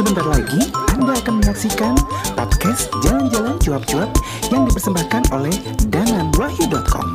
Sebentar 0.00 0.24
lagi 0.32 0.72
Anda 0.96 1.12
akan 1.12 1.44
menyaksikan 1.44 1.92
podcast 2.32 2.88
Jalan-Jalan 3.04 3.60
Cuap-Cuap 3.60 4.08
yang 4.48 4.64
dipersembahkan 4.64 5.28
oleh 5.28 5.52
dananwahyu.com. 5.92 7.12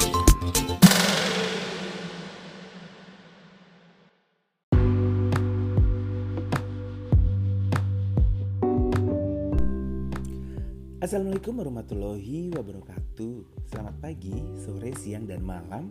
Assalamualaikum 11.02 11.58
warahmatullahi 11.58 12.54
wabarakatuh. 12.54 13.65
Selamat 13.65 13.97
pagi, 13.97 14.38
sore, 14.62 14.94
siang, 14.94 15.26
dan 15.26 15.42
malam. 15.42 15.90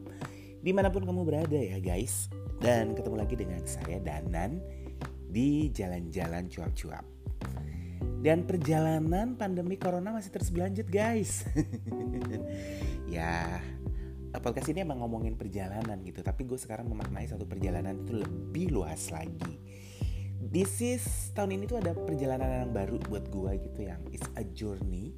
Di 0.63 0.71
mana 0.71 0.95
pun 0.95 1.03
kamu 1.03 1.27
berada 1.27 1.59
ya 1.59 1.83
guys. 1.83 2.31
Dan 2.63 2.95
ketemu 2.95 3.19
lagi 3.19 3.35
dengan 3.35 3.67
saya 3.67 3.99
Danan 3.99 4.84
Di 5.35 5.75
jalan-jalan 5.75 6.47
cuap-cuap 6.47 7.03
Dan 8.23 8.47
perjalanan 8.47 9.35
pandemi 9.35 9.75
corona 9.75 10.15
masih 10.15 10.31
terus 10.31 10.55
berlanjut 10.55 10.87
guys 10.87 11.43
Ya 13.15 13.59
podcast 14.39 14.71
ini 14.71 14.87
emang 14.87 15.03
ngomongin 15.03 15.35
perjalanan 15.35 15.99
gitu 16.07 16.23
Tapi 16.23 16.47
gue 16.47 16.59
sekarang 16.59 16.87
memaknai 16.87 17.27
satu 17.27 17.51
perjalanan 17.51 18.07
itu 18.07 18.15
lebih 18.15 18.71
luas 18.71 19.11
lagi 19.11 19.59
this 20.55 20.79
is 20.79 21.03
tahun 21.35 21.59
ini 21.59 21.65
tuh 21.67 21.83
ada 21.83 21.91
perjalanan 21.99 22.63
yang 22.63 22.71
baru 22.71 23.03
buat 23.11 23.27
gue 23.27 23.53
gitu 23.59 23.91
yang 23.91 23.99
is 24.15 24.23
a 24.39 24.47
journey. 24.55 25.11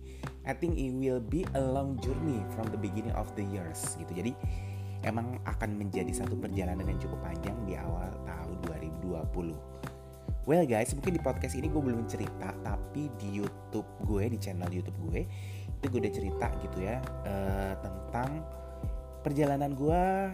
I 0.49 0.57
think 0.57 0.81
it 0.81 0.97
will 0.97 1.21
be 1.21 1.45
a 1.53 1.61
long 1.61 2.01
journey 2.01 2.41
from 2.57 2.73
the 2.73 2.81
beginning 2.81 3.13
of 3.13 3.29
the 3.37 3.45
years 3.45 4.01
gitu. 4.01 4.17
Jadi 4.17 4.33
emang 5.05 5.37
akan 5.45 5.77
menjadi 5.77 6.09
satu 6.09 6.41
perjalanan 6.41 6.89
yang 6.89 6.97
cukup 6.97 7.21
panjang 7.21 7.53
di 7.69 7.77
awal 7.77 8.09
tahun 8.25 8.57
2020. 9.05 9.96
Well 10.47 10.63
guys, 10.63 10.95
mungkin 10.95 11.19
di 11.19 11.23
podcast 11.23 11.59
ini 11.59 11.67
gue 11.67 11.83
belum 11.83 12.07
cerita, 12.07 12.55
tapi 12.63 13.11
di 13.19 13.43
YouTube 13.43 13.83
gue, 14.07 14.31
di 14.31 14.39
channel 14.39 14.71
YouTube 14.71 14.95
gue, 15.11 15.27
itu 15.75 15.85
gue 15.91 15.99
udah 16.07 16.15
cerita 16.15 16.47
gitu 16.63 16.87
ya 16.87 17.03
uh, 17.27 17.75
tentang 17.83 18.47
perjalanan 19.27 19.75
gue 19.75 20.31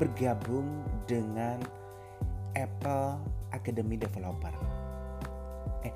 bergabung 0.00 0.64
dengan 1.04 1.60
Apple 2.56 3.20
Academy 3.52 4.00
Developer. 4.00 4.56
Eh, 5.84 5.92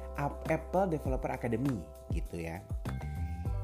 Apple 0.52 0.92
Developer 0.92 1.32
Academy 1.32 1.80
gitu 2.12 2.36
ya. 2.44 2.60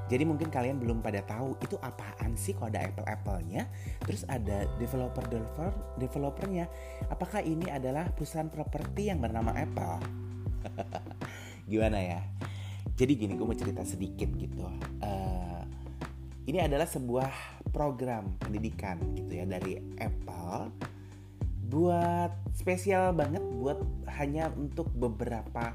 Jadi 0.05 0.23
mungkin 0.29 0.53
kalian 0.53 0.77
belum 0.77 1.01
pada 1.01 1.25
tahu 1.25 1.57
itu 1.65 1.81
apaan 1.81 2.37
sih 2.37 2.53
kalau 2.53 2.69
ada 2.69 2.85
Apple-Apple-nya, 2.85 3.69
terus 4.05 4.23
ada 4.29 4.69
developer 4.77 5.25
developer 5.27 5.71
developernya. 5.97 6.69
Apakah 7.09 7.41
ini 7.41 7.73
adalah 7.73 8.13
perusahaan 8.13 8.49
properti 8.49 9.09
yang 9.09 9.25
bernama 9.25 9.57
Apple? 9.57 9.97
Gimana 11.71 11.99
ya? 12.01 12.21
Jadi 12.95 13.13
gini, 13.17 13.35
gue 13.35 13.47
mau 13.49 13.57
cerita 13.57 13.83
sedikit 13.83 14.29
gitu. 14.37 14.69
Uh, 15.03 15.63
ini 16.45 16.61
adalah 16.61 16.85
sebuah 16.85 17.33
program 17.73 18.37
pendidikan 18.37 19.01
gitu 19.17 19.41
ya 19.41 19.49
dari 19.49 19.81
Apple 19.99 20.71
buat 21.75 22.31
spesial 22.55 23.17
banget 23.17 23.43
buat 23.59 23.81
hanya 24.21 24.53
untuk 24.55 24.93
beberapa 24.95 25.75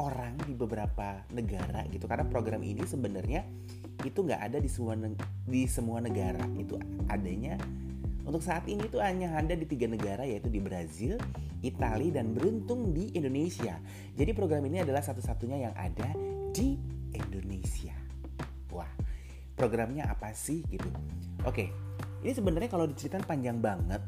orang 0.00 0.40
di 0.48 0.56
beberapa 0.56 1.20
negara 1.32 1.84
gitu 1.92 2.08
karena 2.08 2.24
program 2.24 2.64
ini 2.64 2.84
sebenarnya 2.88 3.44
itu 4.02 4.24
nggak 4.24 4.40
ada 4.40 4.58
di 4.58 4.70
semua 4.70 4.96
di 5.44 5.68
semua 5.68 6.00
negara 6.00 6.42
itu 6.56 6.80
adanya 7.12 7.60
untuk 8.22 8.38
saat 8.38 8.64
ini 8.70 8.86
itu 8.86 9.02
hanya 9.02 9.34
ada 9.34 9.52
di 9.58 9.66
tiga 9.66 9.90
negara 9.90 10.22
yaitu 10.22 10.46
di 10.46 10.62
Brazil, 10.62 11.18
Italia 11.58 12.22
dan 12.22 12.30
beruntung 12.30 12.94
di 12.94 13.10
Indonesia. 13.18 13.82
Jadi 14.14 14.30
program 14.30 14.62
ini 14.70 14.86
adalah 14.86 15.02
satu-satunya 15.02 15.58
yang 15.66 15.74
ada 15.74 16.14
di 16.54 16.78
Indonesia. 17.10 17.94
Wah, 18.70 18.88
programnya 19.58 20.06
apa 20.06 20.30
sih 20.30 20.62
gitu? 20.70 20.86
Oke, 21.42 21.74
ini 22.22 22.30
sebenarnya 22.30 22.70
kalau 22.70 22.86
diceritain 22.86 23.26
panjang 23.26 23.58
banget 23.58 24.02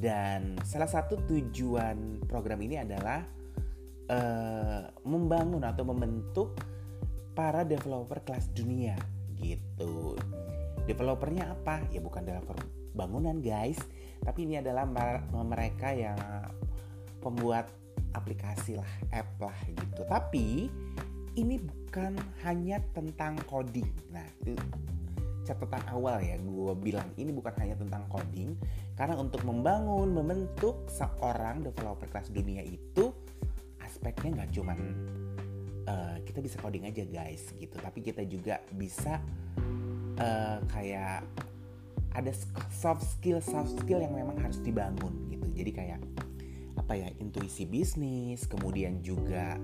dan 0.00 0.56
salah 0.64 0.88
satu 0.88 1.20
tujuan 1.28 2.24
program 2.24 2.56
ini 2.64 2.80
adalah 2.80 3.20
uh, 4.10 4.90
membangun 5.06 5.62
atau 5.62 5.86
membentuk 5.86 6.58
para 7.32 7.62
developer 7.62 8.18
kelas 8.26 8.50
dunia 8.50 8.98
gitu. 9.38 10.18
Developernya 10.84 11.54
apa? 11.54 11.86
Ya 11.94 12.02
bukan 12.02 12.26
developer 12.26 12.58
bangunan 12.90 13.38
guys, 13.38 13.78
tapi 14.26 14.50
ini 14.50 14.58
adalah 14.58 14.82
mereka 15.30 15.94
yang 15.94 16.18
pembuat 17.22 17.70
aplikasi 18.18 18.74
lah, 18.74 18.90
app 19.14 19.30
lah 19.38 19.54
gitu. 19.70 20.02
Tapi 20.10 20.66
ini 21.38 21.56
bukan 21.62 22.18
hanya 22.42 22.82
tentang 22.90 23.38
coding. 23.46 23.86
Nah, 24.10 24.26
itu 24.42 24.58
catatan 25.46 25.82
awal 25.90 26.20
ya 26.22 26.36
gue 26.38 26.74
bilang 26.78 27.08
ini 27.16 27.32
bukan 27.34 27.50
hanya 27.58 27.74
tentang 27.74 28.04
coding 28.12 28.54
karena 28.94 29.16
untuk 29.18 29.42
membangun 29.42 30.12
membentuk 30.12 30.86
seorang 30.86 31.64
developer 31.64 32.06
kelas 32.06 32.30
dunia 32.30 32.62
itu 32.62 33.10
aspeknya 34.00 34.40
nggak 34.40 34.50
cuman 34.56 34.78
uh, 35.84 36.16
kita 36.24 36.40
bisa 36.40 36.56
coding 36.64 36.88
aja 36.88 37.04
guys 37.04 37.52
gitu. 37.60 37.76
Tapi 37.76 38.00
kita 38.00 38.24
juga 38.24 38.64
bisa 38.72 39.20
uh, 40.16 40.64
kayak 40.72 41.28
ada 42.16 42.32
soft 42.72 43.04
skill 43.04 43.44
soft 43.44 43.76
skill 43.76 44.00
yang 44.00 44.16
memang 44.16 44.40
harus 44.40 44.56
dibangun 44.64 45.28
gitu. 45.28 45.44
Jadi 45.52 45.70
kayak 45.76 46.00
apa 46.80 46.96
ya 46.96 47.12
intuisi 47.20 47.68
bisnis 47.68 48.48
kemudian 48.48 49.04
juga 49.04 49.60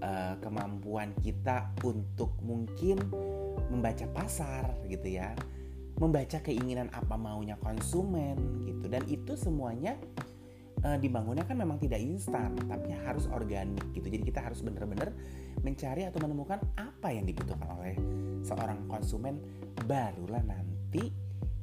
uh, 0.00 0.40
kemampuan 0.40 1.12
kita 1.20 1.76
untuk 1.84 2.32
mungkin 2.40 2.96
membaca 3.68 4.08
pasar 4.08 4.72
gitu 4.88 5.20
ya. 5.20 5.36
Membaca 6.00 6.40
keinginan 6.40 6.88
apa 6.96 7.20
maunya 7.20 7.60
konsumen 7.60 8.64
gitu. 8.64 8.88
Dan 8.88 9.04
itu 9.04 9.36
semuanya 9.36 10.00
dibangunnya 10.80 11.44
kan 11.44 11.60
memang 11.60 11.76
tidak 11.76 12.00
instan 12.00 12.56
tapi 12.64 12.92
harus 13.04 13.28
organik 13.28 13.84
gitu. 13.92 14.08
Jadi 14.08 14.24
kita 14.24 14.40
harus 14.40 14.64
benar-benar 14.64 15.12
mencari 15.60 16.08
atau 16.08 16.18
menemukan 16.24 16.56
apa 16.80 17.12
yang 17.12 17.28
dibutuhkan 17.28 17.68
oleh 17.76 17.94
seorang 18.40 18.88
konsumen. 18.88 19.40
Barulah 19.84 20.40
nanti 20.40 21.12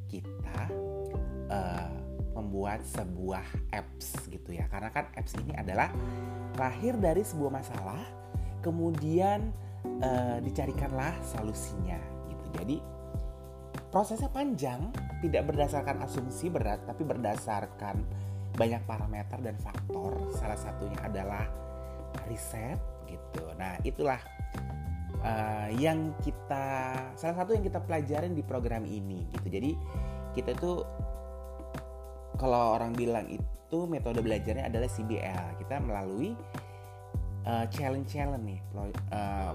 kita 0.05 0.69
uh, 1.49 1.91
membuat 2.37 2.85
sebuah 2.85 3.73
apps 3.73 4.29
gitu 4.29 4.53
ya. 4.53 4.69
Karena 4.69 4.93
kan 4.93 5.09
apps 5.17 5.33
ini 5.41 5.57
adalah 5.57 5.89
lahir 6.57 6.93
dari 6.97 7.25
sebuah 7.25 7.51
masalah 7.53 8.01
kemudian 8.61 9.49
uh, 10.01 10.37
dicarikanlah 10.45 11.17
solusinya 11.25 11.97
gitu. 12.29 12.45
Jadi 12.53 12.77
prosesnya 13.89 14.29
panjang, 14.29 14.93
tidak 15.23 15.49
berdasarkan 15.49 16.05
asumsi 16.05 16.51
berat, 16.51 16.85
tapi 16.85 17.01
berdasarkan 17.01 18.03
banyak 18.57 18.81
parameter 18.89 19.37
dan 19.39 19.55
faktor. 19.61 20.33
Salah 20.33 20.57
satunya 20.57 20.97
adalah 21.05 21.45
riset 22.25 22.81
gitu. 23.05 23.45
Nah 23.55 23.77
itulah 23.85 24.19
uh, 25.21 25.69
yang 25.77 26.17
kita 26.25 26.97
salah 27.13 27.35
satu 27.37 27.53
yang 27.53 27.63
kita 27.63 27.79
pelajarin 27.79 28.33
di 28.33 28.41
program 28.41 28.83
ini 28.83 29.29
gitu. 29.37 29.47
Jadi 29.47 29.71
kita 30.33 30.57
tuh 30.57 30.81
kalau 32.37 32.77
orang 32.77 32.93
bilang 32.93 33.25
itu 33.29 33.79
metode 33.85 34.21
belajarnya 34.25 34.69
adalah 34.69 34.89
CBL. 34.89 35.61
Kita 35.61 35.77
melalui 35.81 36.33
uh, 37.45 37.65
challenge-challenge 37.69 38.43
nih 38.45 38.59
uh, 39.13 39.53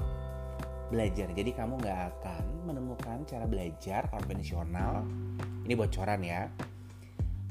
belajar. 0.90 1.30
Jadi 1.32 1.50
kamu 1.56 1.80
nggak 1.80 2.00
akan 2.18 2.44
menemukan 2.68 3.18
cara 3.24 3.46
belajar 3.48 4.06
konvensional. 4.10 5.06
Ini 5.62 5.74
bocoran 5.78 6.20
ya. 6.26 6.50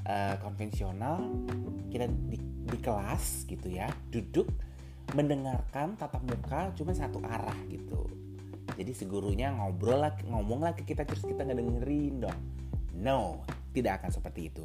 Uh, 0.02 0.34
konvensional 0.42 1.30
kita 1.94 2.10
di, 2.10 2.42
di 2.42 2.78
kelas 2.82 3.46
gitu 3.46 3.70
ya, 3.70 3.86
duduk 4.10 4.50
mendengarkan 5.14 5.94
tatap 5.94 6.26
muka 6.26 6.74
cuma 6.74 6.96
satu 6.98 7.22
arah 7.22 7.58
gitu. 7.70 8.10
Jadi 8.82 8.92
si 8.98 9.06
gurunya 9.06 9.54
ngobrol 9.54 10.02
lah, 10.02 10.18
ngomong 10.26 10.66
lah 10.66 10.74
ke 10.74 10.88
kita 10.88 11.06
terus 11.06 11.22
kita 11.22 11.46
nggak 11.46 11.60
dengerin 11.62 12.16
dong. 12.18 12.40
No, 12.98 13.46
tidak 13.78 14.02
akan 14.02 14.10
seperti 14.10 14.50
itu. 14.50 14.64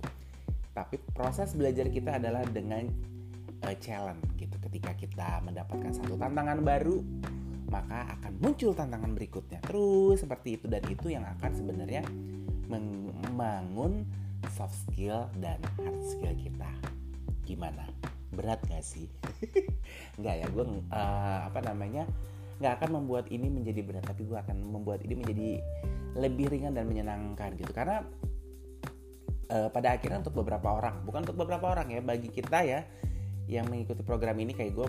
Tapi 0.72 0.96
proses 1.12 1.52
belajar 1.52 1.92
kita 1.92 2.16
adalah 2.16 2.40
dengan 2.48 2.88
uh, 3.60 3.76
challenge 3.76 4.24
gitu. 4.40 4.56
Ketika 4.56 4.96
kita 4.96 5.44
mendapatkan 5.44 5.92
satu 5.92 6.16
tantangan 6.16 6.64
baru, 6.64 6.96
maka 7.66 8.06
akan 8.18 8.32
muncul 8.38 8.72
tantangan 8.72 9.12
berikutnya 9.12 9.58
terus 9.66 10.22
seperti 10.22 10.56
itu 10.58 10.70
dan 10.70 10.82
itu 10.86 11.10
yang 11.10 11.26
akan 11.26 11.50
sebenarnya 11.50 12.02
membangun 12.70 14.06
soft 14.52 14.76
skill 14.86 15.26
dan 15.40 15.58
hard 15.78 16.00
skill 16.04 16.34
kita. 16.36 16.70
Gimana? 17.46 17.86
Berat 18.34 18.62
gak 18.66 18.82
sih? 18.82 19.10
Nggak 20.20 20.34
ya 20.42 20.46
gue 20.50 20.64
uh, 20.92 21.38
apa 21.46 21.60
namanya 21.62 22.06
nggak 22.56 22.80
akan 22.80 22.90
membuat 23.04 23.28
ini 23.28 23.52
menjadi 23.52 23.84
berat 23.84 24.08
tapi 24.08 24.24
gue 24.24 24.32
akan 24.32 24.56
membuat 24.56 25.04
ini 25.04 25.12
menjadi 25.12 25.60
lebih 26.16 26.48
ringan 26.48 26.72
dan 26.72 26.88
menyenangkan 26.88 27.52
gitu. 27.60 27.68
Karena 27.76 28.00
uh, 29.52 29.68
pada 29.68 29.94
akhirnya 29.94 30.24
untuk 30.24 30.40
beberapa 30.42 30.72
orang 30.72 31.04
bukan 31.04 31.28
untuk 31.28 31.36
beberapa 31.36 31.76
orang 31.76 31.92
ya 31.92 32.00
bagi 32.00 32.32
kita 32.32 32.64
ya 32.64 32.80
yang 33.46 33.70
mengikuti 33.70 34.02
program 34.02 34.34
ini 34.42 34.56
kayak 34.56 34.74
gue 34.74 34.88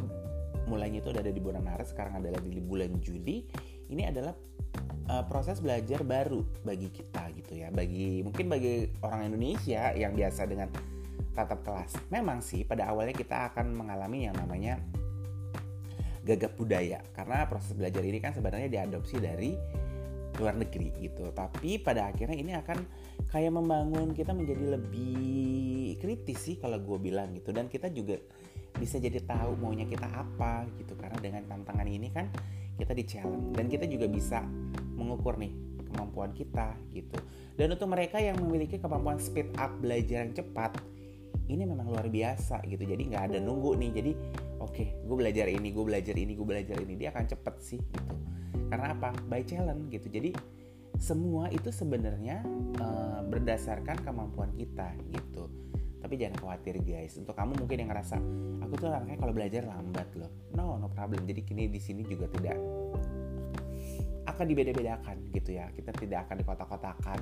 mulainya 0.68 1.00
itu 1.00 1.10
udah 1.14 1.22
ada 1.24 1.32
di 1.32 1.42
bulan 1.42 1.64
Maret 1.64 1.88
sekarang 1.94 2.20
adalah 2.20 2.42
di 2.44 2.60
bulan 2.60 2.92
Juli 3.00 3.48
ini 3.88 4.04
adalah 4.08 4.36
uh, 5.12 5.24
proses 5.26 5.60
belajar 5.64 6.04
baru 6.04 6.44
bagi 6.64 6.92
kita 6.92 7.32
gitu 7.36 7.58
ya. 7.58 7.72
Bagi 7.72 8.22
mungkin 8.24 8.52
bagi 8.52 8.88
orang 9.04 9.32
Indonesia 9.32 9.96
yang 9.96 10.14
biasa 10.14 10.48
dengan 10.48 10.70
tatap 11.34 11.62
kelas. 11.64 11.92
Memang 12.10 12.42
sih 12.42 12.66
pada 12.66 12.90
awalnya 12.90 13.16
kita 13.16 13.54
akan 13.54 13.74
mengalami 13.78 14.28
yang 14.28 14.36
namanya 14.36 14.82
gagap 16.28 16.58
budaya. 16.60 17.00
Karena 17.16 17.48
proses 17.48 17.72
belajar 17.72 18.04
ini 18.04 18.20
kan 18.20 18.36
sebenarnya 18.36 18.68
diadopsi 18.68 19.16
dari 19.22 19.56
luar 20.38 20.54
negeri 20.60 20.92
gitu. 21.02 21.32
Tapi 21.32 21.82
pada 21.82 22.12
akhirnya 22.12 22.38
ini 22.38 22.54
akan 22.58 22.78
kayak 23.32 23.54
membangun 23.54 24.12
kita 24.14 24.36
menjadi 24.36 24.78
lebih 24.78 25.98
kritis 25.98 26.40
sih 26.44 26.56
kalau 26.60 26.78
gue 26.84 26.98
bilang 27.00 27.32
gitu. 27.34 27.56
Dan 27.56 27.72
kita 27.72 27.88
juga 27.94 28.20
bisa 28.78 29.02
jadi 29.02 29.24
tahu 29.24 29.58
maunya 29.58 29.88
kita 29.88 30.06
apa 30.06 30.68
gitu. 30.78 30.94
Karena 31.00 31.18
dengan 31.22 31.48
tantangan 31.48 31.88
ini 31.88 32.12
kan 32.12 32.28
kita 32.78 32.94
di 32.94 33.04
challenge. 33.04 33.58
Dan 33.58 33.66
kita 33.68 33.90
juga 33.90 34.06
bisa 34.06 34.46
mengukur 34.96 35.36
nih 35.42 35.52
kemampuan 35.90 36.32
kita 36.32 36.78
gitu. 36.94 37.18
Dan 37.58 37.74
untuk 37.74 37.90
mereka 37.90 38.22
yang 38.22 38.38
memiliki 38.38 38.78
kemampuan 38.78 39.18
speed 39.18 39.52
up 39.58 39.74
belajar 39.82 40.24
yang 40.24 40.34
cepat 40.38 40.78
ini 41.48 41.64
memang 41.66 41.90
luar 41.90 42.06
biasa 42.08 42.62
gitu. 42.70 42.86
Jadi 42.86 43.10
nggak 43.10 43.34
ada 43.34 43.38
nunggu 43.42 43.74
nih. 43.82 43.92
Jadi 43.98 44.12
oke 44.62 44.72
okay, 44.72 44.88
gue 45.02 45.16
belajar 45.18 45.50
ini 45.50 45.74
gue 45.74 45.86
belajar 45.86 46.16
ini 46.16 46.32
gue 46.38 46.48
belajar 46.48 46.78
ini 46.78 46.94
dia 46.94 47.10
akan 47.10 47.26
cepet 47.26 47.56
sih 47.60 47.82
gitu. 47.82 48.16
Karena 48.70 48.94
apa? 48.94 49.16
By 49.26 49.42
challenge 49.48 49.90
gitu. 49.90 50.08
Jadi 50.12 50.32
semua 50.98 51.50
itu 51.54 51.70
sebenarnya 51.70 52.42
uh, 52.82 53.22
berdasarkan 53.26 54.02
kemampuan 54.02 54.50
kita 54.58 54.98
gitu 55.14 55.46
tapi 55.98 56.14
jangan 56.20 56.38
khawatir 56.40 56.78
guys. 56.84 57.18
Untuk 57.18 57.34
kamu 57.34 57.58
mungkin 57.58 57.78
yang 57.86 57.90
ngerasa 57.90 58.16
aku 58.64 58.74
tuh 58.78 58.88
orangnya 58.94 59.18
kalau 59.18 59.34
belajar 59.34 59.66
lambat 59.66 60.08
loh. 60.18 60.32
No 60.54 60.78
no 60.78 60.88
problem. 60.92 61.26
Jadi 61.26 61.42
kini 61.46 61.70
di 61.70 61.82
sini 61.82 62.06
juga 62.06 62.30
tidak 62.30 62.58
akan 64.28 64.46
dibeda-bedakan 64.46 65.18
gitu 65.34 65.58
ya. 65.58 65.72
Kita 65.74 65.92
tidak 65.96 66.30
akan 66.30 66.36
dikotak-kotakan 66.44 67.20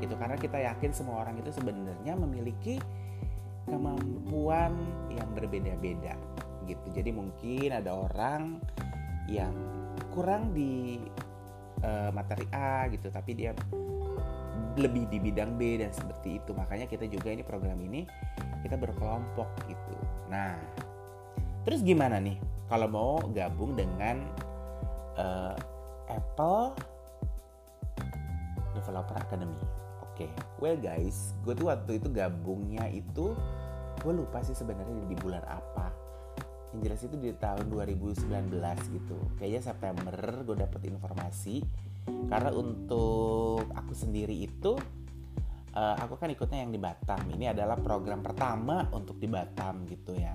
gitu. 0.00 0.14
Karena 0.16 0.36
kita 0.40 0.58
yakin 0.62 0.90
semua 0.96 1.26
orang 1.26 1.36
itu 1.40 1.52
sebenarnya 1.52 2.16
memiliki 2.16 2.80
kemampuan 3.68 4.72
yang 5.12 5.28
berbeda-beda 5.36 6.16
gitu. 6.64 6.86
Jadi 6.94 7.10
mungkin 7.12 7.68
ada 7.74 7.92
orang 7.94 8.62
yang 9.28 9.52
kurang 10.10 10.50
di 10.56 10.98
uh, 11.84 12.10
materi 12.10 12.46
A 12.50 12.90
gitu, 12.90 13.12
tapi 13.12 13.36
dia 13.38 13.54
lebih 14.80 15.06
di 15.12 15.18
bidang 15.20 15.60
B 15.60 15.78
dan 15.78 15.92
seperti 15.92 16.40
itu. 16.42 16.50
Makanya 16.56 16.88
kita 16.88 17.04
juga 17.06 17.30
ini 17.30 17.44
program 17.44 17.78
ini 17.80 18.08
kita 18.64 18.76
berkelompok 18.80 19.48
gitu. 19.68 19.94
Nah, 20.32 20.56
terus 21.64 21.84
gimana 21.84 22.16
nih 22.18 22.40
kalau 22.66 22.88
mau 22.88 23.12
gabung 23.32 23.76
dengan 23.76 24.24
uh, 25.20 25.56
Apple 26.08 26.74
Developer 28.74 29.16
Academy? 29.20 29.60
Oke, 30.04 30.28
okay. 30.28 30.30
well 30.60 30.76
guys, 30.76 31.32
gue 31.44 31.52
tuh 31.56 31.68
waktu 31.68 32.00
itu 32.00 32.08
gabungnya 32.12 32.88
itu 32.88 33.32
gue 34.00 34.12
lupa 34.16 34.40
sih 34.40 34.56
sebenarnya 34.56 35.04
di 35.08 35.16
bulan 35.20 35.44
apa 35.44 35.92
yang 36.72 36.80
jelas 36.86 37.02
itu 37.02 37.16
di 37.18 37.34
tahun 37.34 37.66
2019 37.68 38.30
gitu 38.94 39.18
kayaknya 39.36 39.60
September 39.60 40.14
gue 40.46 40.56
dapet 40.56 40.80
informasi 40.86 41.60
karena 42.30 42.50
untuk 42.54 43.66
aku 43.74 43.92
sendiri 43.92 44.34
itu 44.46 44.78
uh, 45.74 45.96
aku 45.98 46.18
kan 46.18 46.30
ikutnya 46.30 46.66
yang 46.66 46.72
di 46.74 46.80
Batam. 46.80 47.26
Ini 47.30 47.54
adalah 47.54 47.78
program 47.78 48.22
pertama 48.22 48.86
untuk 48.94 49.18
di 49.18 49.28
Batam 49.30 49.86
gitu 49.86 50.14
ya. 50.14 50.34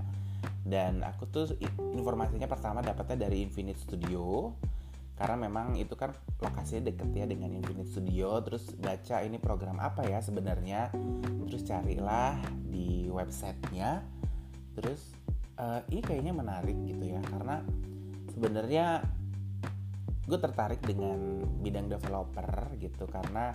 Dan 0.66 1.06
aku 1.06 1.30
tuh 1.30 1.46
informasinya 1.94 2.50
pertama 2.50 2.82
dapetnya 2.82 3.28
dari 3.28 3.42
Infinite 3.44 3.78
Studio. 3.78 4.54
Karena 5.16 5.48
memang 5.48 5.80
itu 5.80 5.96
kan 5.96 6.12
lokasinya 6.44 6.92
deket 6.92 7.08
ya 7.16 7.24
dengan 7.24 7.54
Infinite 7.54 7.88
Studio. 7.88 8.36
Terus 8.44 8.76
baca 8.76 9.24
ini 9.24 9.40
program 9.40 9.80
apa 9.80 10.04
ya 10.04 10.20
sebenarnya. 10.20 10.92
Terus 11.48 11.62
carilah 11.64 12.36
di 12.66 13.08
websitenya. 13.08 14.04
Terus 14.76 15.16
uh, 15.56 15.80
ini 15.88 16.04
kayaknya 16.04 16.36
menarik 16.36 16.76
gitu 16.84 17.16
ya. 17.16 17.22
Karena 17.24 17.64
sebenarnya 18.34 19.00
gue 20.26 20.38
tertarik 20.42 20.82
dengan 20.82 21.46
bidang 21.62 21.86
developer 21.86 22.74
gitu 22.82 23.06
karena 23.06 23.54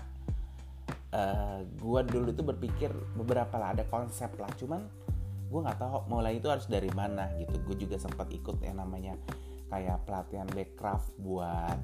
uh, 1.11 1.59
gue 1.67 2.01
dulu 2.07 2.31
itu 2.31 2.43
berpikir 2.43 2.91
beberapa 3.15 3.59
lah 3.59 3.75
ada 3.75 3.83
konsep 3.87 4.31
lah. 4.39 4.49
Cuman 4.55 4.81
gue 5.51 5.59
nggak 5.59 5.79
tahu 5.83 6.07
mulai 6.07 6.39
itu 6.39 6.47
harus 6.47 6.65
dari 6.71 6.87
mana 6.95 7.27
gitu. 7.35 7.59
Gue 7.67 7.75
juga 7.75 7.99
sempat 7.99 8.31
ikut 8.31 8.63
yang 8.63 8.79
namanya 8.79 9.19
kayak 9.67 10.03
pelatihan 10.07 10.47
backcraft 10.51 11.11
buat 11.19 11.79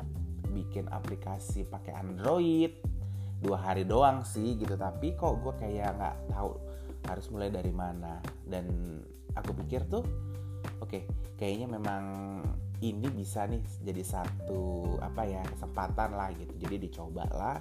bikin 0.56 0.88
aplikasi 0.88 1.68
pakai 1.68 1.94
Android. 1.96 2.72
Dua 3.38 3.60
hari 3.60 3.86
doang 3.86 4.26
sih 4.26 4.58
gitu 4.58 4.74
tapi 4.80 5.14
kok 5.14 5.44
gue 5.44 5.54
kayak 5.62 5.94
nggak 6.00 6.16
tahu 6.32 6.58
harus 7.12 7.28
mulai 7.30 7.52
dari 7.52 7.76
mana. 7.76 8.24
Dan 8.48 8.98
aku 9.36 9.52
pikir 9.64 9.84
tuh 9.92 10.02
oke 10.80 10.90
okay, 10.90 11.04
kayaknya 11.36 11.76
memang 11.76 12.04
ini 12.86 13.10
bisa 13.10 13.50
nih 13.50 13.62
jadi 13.82 14.04
satu 14.06 14.86
apa 15.02 15.26
ya 15.26 15.42
kesempatan 15.50 16.14
lah 16.14 16.30
gitu. 16.38 16.54
Jadi 16.62 16.76
dicoba 16.90 17.26
lah 17.34 17.58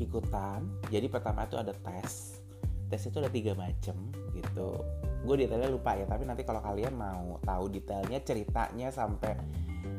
ikutan. 0.00 0.64
Jadi 0.88 1.06
pertama 1.08 1.44
itu 1.44 1.56
ada 1.60 1.72
tes. 1.72 2.40
Tes 2.88 3.02
itu 3.02 3.16
ada 3.20 3.28
tiga 3.28 3.52
macam 3.52 3.96
gitu. 4.32 4.80
Gue 5.26 5.34
detailnya 5.42 5.68
lupa 5.68 5.98
ya 5.98 6.06
tapi 6.08 6.24
nanti 6.24 6.46
kalau 6.46 6.62
kalian 6.62 6.94
mau 6.96 7.36
tahu 7.44 7.68
detailnya 7.68 8.22
ceritanya 8.22 8.88
sampai 8.88 9.36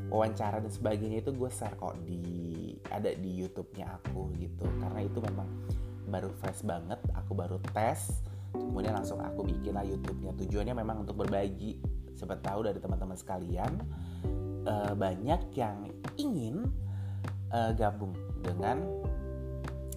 wawancara 0.08 0.64
dan 0.64 0.72
sebagainya 0.72 1.20
itu 1.20 1.36
gue 1.36 1.52
share 1.52 1.76
kok 1.76 2.00
di 2.08 2.24
ada 2.90 3.12
di 3.14 3.38
YouTube-nya 3.38 4.02
aku 4.02 4.34
gitu. 4.42 4.66
Karena 4.82 5.04
itu 5.04 5.20
memang 5.22 5.50
baru 6.08 6.32
fresh 6.42 6.66
banget 6.66 6.98
aku 7.14 7.38
baru 7.38 7.62
tes. 7.76 8.24
Kemudian 8.56 8.96
langsung 8.98 9.22
aku 9.22 9.46
bikin 9.46 9.76
lah 9.76 9.86
YouTube-nya. 9.86 10.34
Tujuannya 10.34 10.74
memang 10.74 11.06
untuk 11.06 11.22
berbagi 11.22 11.97
siapa 12.18 12.36
tahu 12.42 12.66
dari 12.66 12.82
teman-teman 12.82 13.16
sekalian 13.16 13.72
uh, 14.66 14.98
banyak 14.98 15.54
yang 15.54 15.86
ingin 16.18 16.66
uh, 17.54 17.72
gabung 17.78 18.18
dengan 18.42 18.82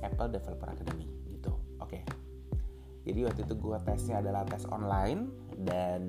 Apple 0.05 0.29
Developer 0.29 0.69
Academy 0.69 1.09
gitu. 1.33 1.51
Oke. 1.81 2.05
Okay 2.05 2.21
jadi 3.11 3.27
waktu 3.27 3.41
itu 3.49 3.55
gue 3.57 3.77
tesnya 3.83 4.21
adalah 4.21 4.45
tes 4.45 4.69
online 4.69 5.33
dan 5.65 6.03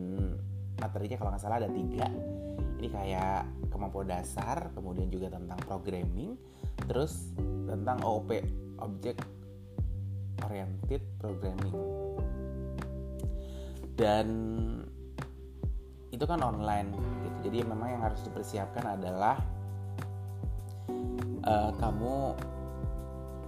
materinya 0.78 1.18
kalau 1.18 1.30
nggak 1.32 1.44
salah 1.44 1.58
ada 1.64 1.72
tiga. 1.72 2.08
Ini 2.82 2.88
kayak 2.94 3.42
kemampuan 3.72 4.10
dasar 4.10 4.74
kemudian 4.76 5.08
juga 5.08 5.32
tentang 5.32 5.60
programming 5.66 6.36
terus 6.90 7.32
tentang 7.70 8.04
OOP 8.04 8.38
object 8.84 9.24
oriented 10.44 11.02
programming. 11.18 11.74
Dan 13.96 14.28
itu 16.12 16.24
kan 16.28 16.40
online 16.44 16.92
gitu. 17.24 17.38
Jadi 17.50 17.58
memang 17.66 17.88
yang 17.98 18.04
harus 18.04 18.22
dipersiapkan 18.28 19.00
adalah 19.00 19.40
uh, 21.48 21.72
kamu 21.80 22.36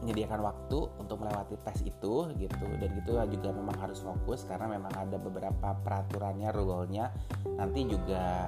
menyediakan 0.03 0.43
waktu 0.43 0.79
untuk 0.99 1.23
melewati 1.23 1.55
tes 1.63 1.79
itu 1.83 2.27
gitu. 2.35 2.65
Dan 2.79 2.91
itu 2.99 3.11
juga 3.39 3.49
memang 3.55 3.75
harus 3.79 4.03
fokus 4.03 4.43
karena 4.43 4.67
memang 4.79 4.91
ada 4.95 5.15
beberapa 5.15 5.75
peraturannya 5.79 6.49
rule-nya 6.51 7.11
nanti 7.55 7.87
juga 7.87 8.47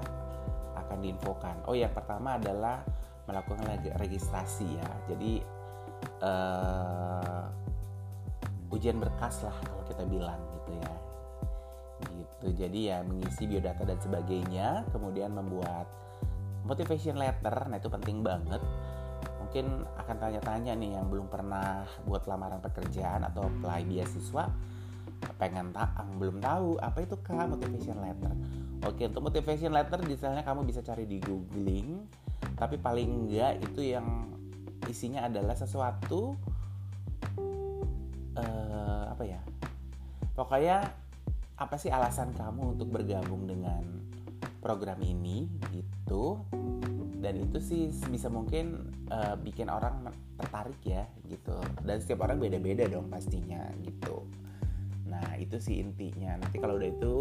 akan 0.76 0.98
diinfokan. 1.00 1.64
Oh 1.68 1.76
yang 1.76 1.92
pertama 1.96 2.36
adalah 2.36 2.84
melakukan 3.28 3.68
registrasi 4.00 4.68
ya. 4.80 4.90
Jadi 5.08 5.40
uh, 6.24 7.44
ujian 8.76 9.00
berkas 9.00 9.44
lah 9.48 9.56
kalau 9.64 9.84
kita 9.88 10.04
bilang 10.04 10.40
gitu 10.60 10.76
ya 10.76 11.05
gitu. 12.46 12.54
Jadi 12.54 12.94
ya 12.94 13.02
mengisi 13.02 13.50
biodata 13.50 13.82
dan 13.82 13.98
sebagainya 13.98 14.86
kemudian 14.94 15.34
membuat 15.34 15.90
motivation 16.70 17.18
letter. 17.18 17.66
Nah 17.66 17.82
itu 17.82 17.90
penting 17.90 18.22
banget. 18.22 18.62
Mungkin 19.42 19.66
akan 19.98 20.16
tanya-tanya 20.22 20.78
nih 20.78 21.02
yang 21.02 21.10
belum 21.10 21.26
pernah 21.26 21.90
buat 22.06 22.30
lamaran 22.30 22.62
pekerjaan 22.62 23.26
atau 23.26 23.50
apply 23.50 23.82
beasiswa 23.90 24.46
pengen 25.42 25.74
tak 25.74 25.90
belum 26.22 26.38
tahu 26.44 26.78
apa 26.78 27.02
itu 27.02 27.18
kak 27.26 27.50
motivation 27.50 27.98
letter. 27.98 28.34
Oke 28.86 29.10
untuk 29.10 29.26
motivation 29.26 29.74
letter 29.74 29.98
misalnya 30.06 30.46
kamu 30.46 30.68
bisa 30.68 30.86
cari 30.86 31.10
di 31.10 31.18
googling 31.18 32.06
tapi 32.54 32.78
paling 32.78 33.26
enggak 33.26 33.58
itu 33.64 33.96
yang 33.96 34.30
isinya 34.86 35.26
adalah 35.26 35.58
sesuatu 35.58 36.38
uh, 38.38 39.04
apa 39.10 39.24
ya? 39.24 39.42
Pokoknya 40.36 41.05
apa 41.56 41.76
sih 41.80 41.92
alasan 41.92 42.36
kamu 42.36 42.76
untuk 42.76 42.92
bergabung 42.92 43.48
dengan 43.48 43.84
program 44.60 45.00
ini 45.00 45.48
gitu 45.72 46.42
dan 47.24 47.40
itu 47.40 47.58
sih 47.64 47.82
bisa 48.12 48.28
mungkin 48.30 48.92
uh, 49.10 49.40
bikin 49.40 49.72
orang 49.72 50.12
tertarik 50.36 50.78
ya 50.84 51.08
gitu 51.26 51.56
dan 51.88 51.98
setiap 51.98 52.28
orang 52.28 52.38
beda-beda 52.38 52.86
dong 52.92 53.08
pastinya 53.08 53.66
gitu 53.82 54.28
Nah 55.16 55.38
itu 55.40 55.56
sih 55.62 55.80
intinya. 55.80 56.36
Nanti 56.36 56.58
kalau 56.60 56.76
udah 56.76 56.90
itu 56.92 57.16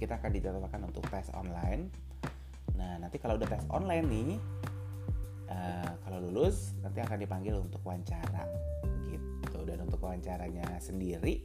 kita 0.00 0.16
akan 0.16 0.30
dijadwalkan 0.32 0.80
untuk 0.88 1.04
tes 1.12 1.28
online. 1.36 1.92
Nah 2.78 2.96
nanti 2.96 3.20
kalau 3.20 3.36
udah 3.36 3.48
tes 3.48 3.66
online 3.68 4.06
nih, 4.08 4.30
uh, 5.52 5.92
kalau 6.06 6.18
lulus 6.22 6.72
nanti 6.80 7.04
akan 7.04 7.18
dipanggil 7.20 7.60
untuk 7.60 7.82
wawancara 7.84 8.48
gitu. 9.12 9.58
Dan 9.68 9.84
untuk 9.84 10.00
wawancaranya 10.00 10.80
sendiri, 10.80 11.42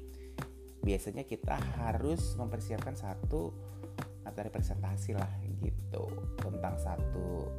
biasanya 0.81 1.23
kita 1.25 1.57
harus 1.77 2.33
mempersiapkan 2.37 2.97
satu 2.97 3.53
materi 4.25 4.49
presentasi 4.49 5.17
lah 5.17 5.29
gitu 5.61 6.09
tentang 6.41 6.77
satu 6.77 7.49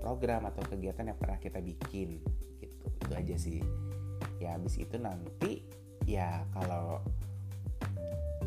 program 0.00 0.48
atau 0.48 0.60
kegiatan 0.68 1.08
yang 1.08 1.18
pernah 1.20 1.40
kita 1.40 1.60
bikin 1.60 2.20
gitu. 2.60 2.86
Itu 3.04 3.12
aja 3.12 3.36
sih. 3.36 3.60
Ya 4.40 4.56
habis 4.56 4.76
itu 4.76 4.96
nanti 5.00 5.64
ya 6.04 6.44
kalau 6.52 7.00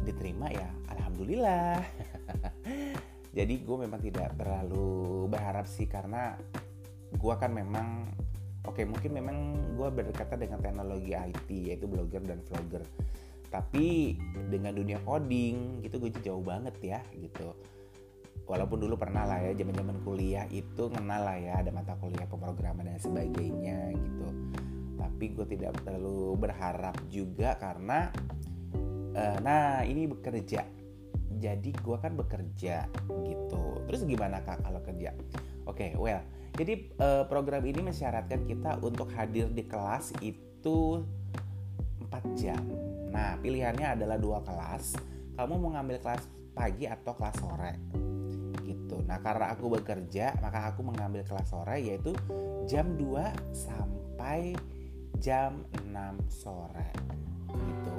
diterima 0.05 0.47
ya 0.47 0.69
alhamdulillah 0.93 1.83
jadi 3.37 3.53
gue 3.59 3.77
memang 3.83 3.99
tidak 3.99 4.39
terlalu 4.39 5.27
berharap 5.27 5.67
sih 5.67 5.83
karena 5.83 6.39
gue 7.11 7.35
kan 7.35 7.51
memang 7.51 8.07
oke 8.63 8.77
okay, 8.77 8.85
mungkin 8.87 9.11
memang 9.11 9.37
gue 9.75 9.89
berdekatan 9.91 10.47
dengan 10.47 10.59
teknologi 10.63 11.11
IT 11.11 11.49
yaitu 11.51 11.91
blogger 11.91 12.23
dan 12.23 12.39
vlogger 12.47 12.83
tapi 13.57 14.13
dengan 14.53 14.77
dunia 14.77 15.01
coding 15.01 15.81
gitu 15.81 15.97
gue 15.97 16.13
jauh 16.21 16.45
banget 16.45 16.77
ya 16.77 17.01
gitu. 17.17 17.57
Walaupun 18.45 18.85
dulu 18.85 18.95
pernah 18.95 19.25
lah 19.25 19.41
ya 19.41 19.57
zaman 19.57 19.73
zaman 19.73 19.97
kuliah 20.05 20.45
itu 20.53 20.87
kenal 20.93 21.25
lah 21.25 21.35
ya 21.41 21.65
ada 21.65 21.73
mata 21.73 21.97
kuliah 21.97 22.29
pemrograman 22.29 22.85
dan 22.85 23.01
sebagainya 23.01 23.97
gitu. 23.97 24.27
Tapi 25.01 25.25
gue 25.33 25.45
tidak 25.57 25.73
terlalu 25.81 26.37
berharap 26.37 26.95
juga 27.09 27.57
karena 27.57 28.13
uh, 29.17 29.37
nah 29.41 29.81
ini 29.81 30.05
bekerja. 30.05 30.61
Jadi 31.41 31.73
gue 31.73 31.97
kan 31.97 32.13
bekerja 32.13 32.85
gitu. 33.25 33.63
Terus 33.89 34.05
gimana 34.05 34.45
kak 34.45 34.61
kalau 34.61 34.85
kerja? 34.85 35.17
Oke 35.65 35.91
okay, 35.91 35.91
well 35.97 36.21
jadi 36.57 36.73
uh, 36.97 37.23
program 37.29 37.61
ini 37.69 37.85
mensyaratkan 37.85 38.49
kita 38.49 38.81
untuk 38.81 39.13
hadir 39.13 39.45
di 39.53 39.61
kelas 39.61 40.09
itu 40.25 41.05
4 42.09 42.33
jam 42.33 42.61
nah 43.17 43.33
pilihannya 43.41 43.97
adalah 43.97 44.21
dua 44.21 44.45
kelas. 44.45 44.93
Kamu 45.33 45.57
mau 45.57 45.73
ngambil 45.73 45.97
kelas 46.05 46.29
pagi 46.53 46.85
atau 46.85 47.17
kelas 47.17 47.37
sore? 47.41 47.73
Gitu. 48.61 49.01
Nah 49.09 49.17
karena 49.25 49.57
aku 49.57 49.73
bekerja 49.73 50.37
maka 50.37 50.69
aku 50.69 50.85
mengambil 50.85 51.25
kelas 51.25 51.49
sore 51.49 51.81
yaitu 51.81 52.13
jam 52.69 52.93
2 52.93 53.57
sampai 53.57 54.53
jam 55.17 55.65
6 55.89 55.89
sore. 56.29 56.93
Gitu. 57.49 57.97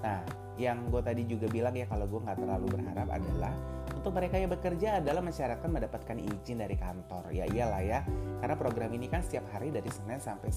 Nah, 0.00 0.24
yang 0.56 0.88
gue 0.88 1.02
tadi 1.04 1.22
juga 1.28 1.46
bilang 1.46 1.76
ya 1.76 1.84
kalau 1.84 2.08
gue 2.08 2.20
nggak 2.24 2.40
terlalu 2.40 2.66
berharap 2.72 3.08
adalah 3.12 3.52
untuk 4.00 4.16
mereka 4.16 4.40
yang 4.40 4.48
bekerja 4.48 4.88
adalah 5.04 5.20
mensyaratkan 5.20 5.68
mendapatkan 5.68 6.16
izin 6.16 6.64
dari 6.64 6.76
kantor. 6.76 7.28
Ya 7.36 7.44
iyalah 7.44 7.82
ya, 7.84 8.00
karena 8.40 8.56
program 8.56 8.90
ini 8.96 9.12
kan 9.12 9.20
setiap 9.20 9.44
hari 9.52 9.68
dari 9.68 9.92
Senin 9.92 10.16
sampai 10.16 10.48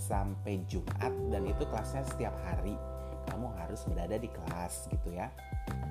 sampai 0.00 0.64
Jumat 0.64 1.12
dan 1.28 1.44
itu 1.44 1.62
kelasnya 1.68 2.02
setiap 2.08 2.32
hari. 2.48 2.74
Kamu 3.28 3.52
harus 3.60 3.84
berada 3.84 4.16
di 4.16 4.26
kelas 4.32 4.88
gitu 4.88 5.12
ya. 5.12 5.28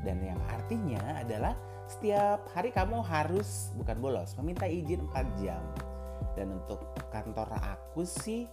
Dan 0.02 0.20
yang 0.26 0.42
artinya 0.50 1.22
adalah 1.22 1.54
setiap 1.86 2.50
hari 2.58 2.74
kamu 2.74 3.06
harus 3.06 3.70
bukan 3.78 3.98
bolos, 4.02 4.34
meminta 4.42 4.66
izin 4.66 5.06
4 5.14 5.42
jam. 5.46 5.62
Dan 6.34 6.58
untuk 6.58 6.82
kantor 7.14 7.54
aku 7.62 8.02
sih 8.02 8.50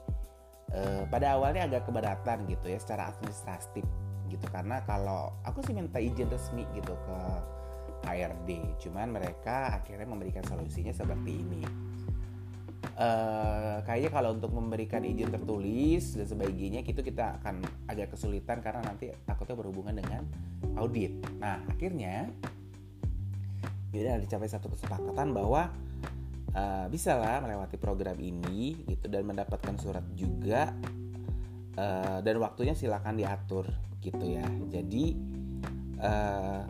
eh, 0.77 1.03
pada 1.09 1.41
awalnya 1.41 1.65
agak 1.65 1.89
keberatan 1.89 2.45
gitu 2.47 2.67
ya 2.69 2.79
secara 2.79 3.11
administratif 3.11 3.85
gitu 4.27 4.47
karena 4.51 4.83
kalau 4.83 5.31
aku 5.47 5.63
sih 5.63 5.75
minta 5.75 6.03
izin 6.03 6.27
resmi 6.27 6.67
gitu 6.75 6.95
ke 7.07 7.19
HRD 8.07 8.51
cuman 8.83 9.15
mereka 9.15 9.79
akhirnya 9.79 10.07
memberikan 10.07 10.43
solusinya 10.47 10.91
seperti 10.91 11.43
ini 11.43 11.63
uh, 12.95 13.83
kayaknya 13.83 14.11
kalau 14.15 14.31
untuk 14.37 14.55
memberikan 14.55 15.03
izin 15.03 15.35
tertulis 15.35 16.15
dan 16.15 16.27
sebagainya 16.31 16.87
itu 16.87 17.03
kita 17.03 17.43
akan 17.43 17.67
agak 17.91 18.15
kesulitan 18.15 18.63
karena 18.63 18.87
nanti 18.87 19.11
takutnya 19.27 19.59
berhubungan 19.59 19.99
dengan 19.99 20.23
audit. 20.79 21.13
Nah 21.43 21.59
akhirnya 21.67 22.31
ya 23.97 24.21
dicapai 24.21 24.45
satu 24.47 24.69
kesepakatan 24.71 25.33
bahwa 25.33 25.73
uh, 26.53 26.87
bisa 26.93 27.17
lah 27.17 27.41
melewati 27.41 27.81
program 27.81 28.21
ini 28.21 28.87
gitu 28.87 29.09
dan 29.11 29.27
mendapatkan 29.27 29.75
surat 29.81 30.05
juga. 30.15 30.71
Uh, 31.77 32.25
dan 32.25 32.41
waktunya 32.41 32.73
silakan 32.73 33.21
diatur 33.21 33.69
gitu 34.01 34.25
ya. 34.25 34.49
Jadi 34.73 35.13
uh, 36.01 36.65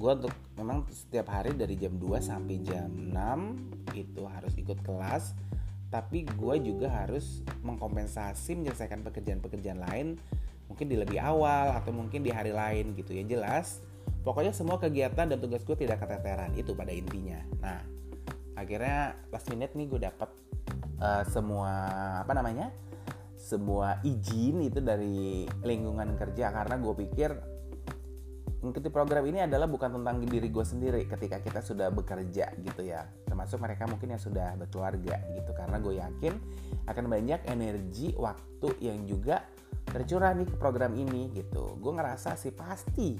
gue 0.00 0.12
untuk 0.24 0.32
memang 0.56 0.88
setiap 0.88 1.28
hari 1.28 1.52
dari 1.52 1.76
jam 1.76 2.00
2 2.00 2.24
sampai 2.24 2.56
jam 2.64 2.88
6 2.88 3.92
itu 3.92 4.22
harus 4.24 4.56
ikut 4.56 4.80
kelas. 4.80 5.36
Tapi 5.92 6.24
gue 6.24 6.54
juga 6.64 6.88
harus 6.88 7.44
mengkompensasi 7.60 8.56
menyelesaikan 8.56 9.04
pekerjaan-pekerjaan 9.04 9.84
lain. 9.84 10.16
Mungkin 10.72 10.86
di 10.88 10.96
lebih 10.96 11.20
awal 11.20 11.76
atau 11.76 11.92
mungkin 11.92 12.24
di 12.24 12.32
hari 12.32 12.56
lain 12.56 12.96
gitu 12.96 13.12
ya 13.12 13.28
jelas. 13.28 13.84
Pokoknya 14.24 14.56
semua 14.56 14.80
kegiatan 14.80 15.28
dan 15.28 15.36
tugas 15.36 15.60
gue 15.68 15.76
tidak 15.76 16.00
keteteran 16.00 16.56
itu 16.56 16.72
pada 16.72 16.94
intinya. 16.96 17.44
Nah 17.60 17.84
akhirnya 18.56 19.20
last 19.28 19.52
minute 19.52 19.76
nih 19.76 19.86
gue 19.90 20.00
dapat 20.00 20.30
uh, 21.02 21.24
semua 21.28 21.72
apa 22.24 22.32
namanya 22.32 22.72
semua 23.36 23.98
izin 24.06 24.64
itu 24.64 24.80
dari 24.80 25.44
lingkungan 25.60 26.16
kerja. 26.16 26.54
Karena 26.54 26.78
gue 26.78 26.94
pikir 27.04 27.49
mengikuti 28.60 28.92
program 28.92 29.24
ini 29.24 29.40
adalah 29.40 29.64
bukan 29.64 30.00
tentang 30.00 30.20
diri 30.20 30.52
gue 30.52 30.64
sendiri 30.64 31.00
ketika 31.08 31.40
kita 31.40 31.64
sudah 31.64 31.88
bekerja 31.88 32.52
gitu 32.60 32.82
ya. 32.84 33.08
Termasuk 33.24 33.56
mereka 33.56 33.88
mungkin 33.88 34.12
yang 34.12 34.22
sudah 34.22 34.52
berkeluarga 34.60 35.16
gitu 35.32 35.50
karena 35.56 35.76
gue 35.80 35.94
yakin 35.96 36.34
akan 36.84 37.04
banyak 37.08 37.40
energi 37.48 38.12
waktu 38.20 38.68
yang 38.84 39.08
juga 39.08 39.48
tercurah 39.88 40.36
nih 40.36 40.46
ke 40.46 40.56
program 40.60 40.92
ini 40.92 41.32
gitu. 41.32 41.80
Gue 41.80 41.92
ngerasa 41.96 42.36
sih 42.36 42.52
pasti 42.52 43.16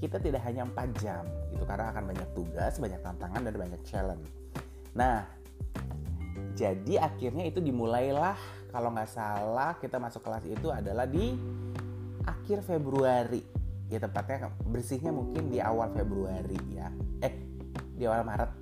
kita 0.00 0.16
tidak 0.22 0.40
hanya 0.48 0.64
4 0.64 1.02
jam 1.02 1.24
gitu 1.52 1.68
karena 1.68 1.92
akan 1.92 2.04
banyak 2.08 2.28
tugas 2.32 2.80
banyak 2.80 3.00
tantangan 3.04 3.44
dan 3.44 3.54
banyak 3.54 3.80
challenge. 3.84 4.28
Nah 4.96 5.28
jadi 6.56 7.04
akhirnya 7.04 7.44
itu 7.44 7.60
dimulailah 7.60 8.34
kalau 8.72 8.88
nggak 8.90 9.10
salah 9.10 9.76
kita 9.76 10.00
masuk 10.00 10.24
kelas 10.24 10.48
itu 10.48 10.72
adalah 10.72 11.04
di 11.04 11.36
akhir 12.24 12.64
Februari 12.64 13.57
ya 13.88 13.98
tepatnya 13.98 14.52
bersihnya 14.68 15.12
mungkin 15.12 15.48
di 15.48 15.58
awal 15.58 15.92
Februari 15.96 16.60
ya. 16.72 16.92
Eh 17.24 17.34
di 17.96 18.04
awal 18.04 18.22
Maret 18.24 18.52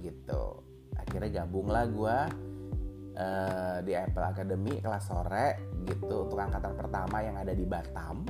gitu. 0.00 0.64
Akhirnya 0.96 1.44
gabunglah 1.44 1.84
gue 1.88 2.18
uh, 3.16 3.76
di 3.84 3.92
Apple 3.92 4.26
Academy 4.26 4.80
kelas 4.80 5.04
sore 5.06 5.76
gitu 5.84 6.26
untuk 6.28 6.40
angkatan 6.40 6.74
pertama 6.74 7.20
yang 7.20 7.36
ada 7.36 7.52
di 7.52 7.64
Batam. 7.68 8.24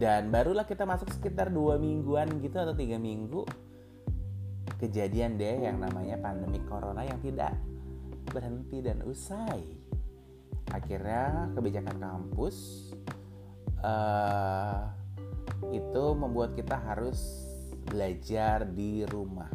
Dan 0.00 0.32
barulah 0.32 0.64
kita 0.64 0.88
masuk 0.88 1.12
sekitar 1.12 1.52
dua 1.52 1.76
mingguan 1.76 2.40
gitu 2.40 2.56
atau 2.56 2.72
tiga 2.72 2.96
minggu 2.96 3.44
kejadian 4.80 5.36
deh 5.36 5.68
yang 5.68 5.76
namanya 5.76 6.16
pandemi 6.16 6.56
corona 6.64 7.04
yang 7.04 7.20
tidak 7.20 7.52
berhenti 8.32 8.80
dan 8.80 9.04
usai. 9.04 9.60
Akhirnya 10.70 11.50
kebijakan 11.52 11.98
kampus 12.00 12.88
uh, 13.82 14.99
itu 15.70 16.04
membuat 16.14 16.54
kita 16.54 16.76
harus 16.76 17.46
belajar 17.86 18.66
di 18.66 19.02
rumah. 19.06 19.50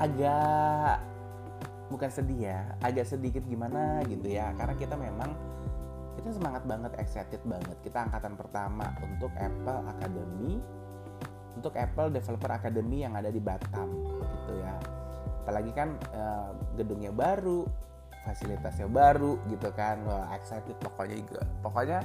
Agak 0.00 1.00
bukan 1.92 2.10
sedih 2.10 2.50
ya 2.50 2.60
agak 2.80 3.06
sedikit 3.06 3.44
gimana 3.46 4.02
gitu 4.08 4.28
ya. 4.28 4.50
Karena 4.56 4.74
kita 4.74 4.96
memang 4.96 5.30
kita 6.16 6.30
semangat 6.34 6.62
banget 6.64 6.92
excited 6.98 7.42
banget. 7.44 7.76
Kita 7.84 8.08
angkatan 8.08 8.34
pertama 8.34 8.90
untuk 9.04 9.30
Apple 9.36 9.80
Academy 9.90 10.62
untuk 11.54 11.74
Apple 11.78 12.10
Developer 12.10 12.50
Academy 12.50 13.06
yang 13.06 13.14
ada 13.14 13.30
di 13.30 13.38
Batam 13.38 13.88
gitu 14.10 14.52
ya. 14.58 14.74
Apalagi 15.44 15.72
kan 15.76 15.94
uh, 16.16 16.50
gedungnya 16.74 17.12
baru 17.12 17.68
fasilitasnya 18.24 18.88
baru 18.88 19.36
gitu 19.52 19.68
kan. 19.76 20.00
Wah, 20.08 20.32
excited 20.34 20.74
pokoknya 20.80 21.16
juga. 21.20 21.42
Pokoknya 21.60 22.00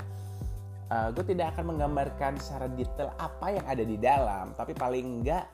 uh, 0.89 1.09
gue 1.13 1.25
tidak 1.33 1.55
akan 1.55 1.75
menggambarkan 1.75 2.37
secara 2.41 2.67
detail 2.73 3.13
apa 3.17 3.47
yang 3.53 3.65
ada 3.65 3.83
di 3.85 3.97
dalam 3.97 4.53
tapi 4.57 4.73
paling 4.73 5.21
enggak 5.21 5.45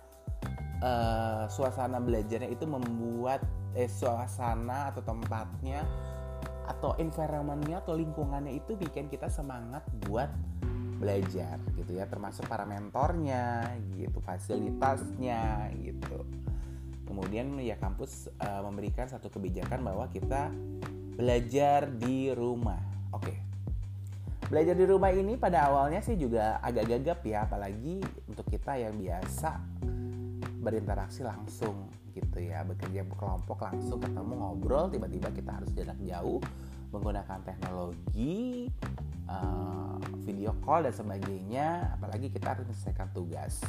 uh, 0.82 1.46
suasana 1.51 2.00
belajarnya 2.00 2.50
itu 2.51 2.65
membuat 2.65 3.44
eh, 3.75 3.92
suasana 3.92 4.92
atau 4.96 5.04
tempatnya 5.04 5.84
atau 6.65 6.98
environmentnya 6.98 7.86
atau 7.86 7.94
lingkungannya 7.94 8.58
itu 8.58 8.74
bikin 8.74 9.06
kita 9.06 9.30
semangat 9.30 9.86
buat 10.10 10.32
belajar 10.98 11.62
gitu 11.77 12.00
ya 12.00 12.10
termasuk 12.10 12.48
para 12.50 12.65
mentornya 12.65 13.70
gitu 14.00 14.18
fasilitasnya 14.24 15.70
gitu 15.77 16.25
kemudian 17.06 17.62
ya 17.62 17.77
kampus 17.77 18.34
uh, 18.42 18.65
memberikan 18.65 19.06
satu 19.06 19.30
kebijakan 19.30 19.86
bahwa 19.86 20.10
kita 20.10 20.50
belajar 21.20 21.86
di 21.86 22.34
rumah 22.34 22.82
oke 23.13 23.30
okay. 23.30 23.45
Belajar 24.46 24.75
di 24.78 24.86
rumah 24.86 25.10
ini 25.10 25.34
pada 25.42 25.70
awalnya 25.70 26.06
sih 26.06 26.14
juga 26.14 26.62
agak 26.62 26.86
gagap 26.86 27.20
ya 27.25 27.50
apalagi 27.50 28.02
untuk 28.30 28.46
kita 28.46 28.78
yang 28.78 28.94
biasa 28.94 29.58
berinteraksi 30.62 31.25
langsung 31.25 31.90
gitu 32.14 32.40
ya 32.40 32.64
bekerja 32.64 33.04
berkelompok 33.06 33.60
langsung 33.60 34.00
ketemu 34.00 34.34
ngobrol 34.40 34.88
tiba-tiba 34.88 35.30
kita 35.34 35.52
harus 35.62 35.70
jarak 35.75 36.00
jauh 36.06 36.40
menggunakan 36.94 37.40
teknologi 37.44 38.72
uh, 39.28 40.00
video 40.24 40.56
call 40.64 40.88
dan 40.88 40.94
sebagainya 40.96 41.98
apalagi 42.00 42.32
kita 42.32 42.56
harus 42.56 42.64
menyelesaikan 42.70 43.10
tugas. 43.12 43.60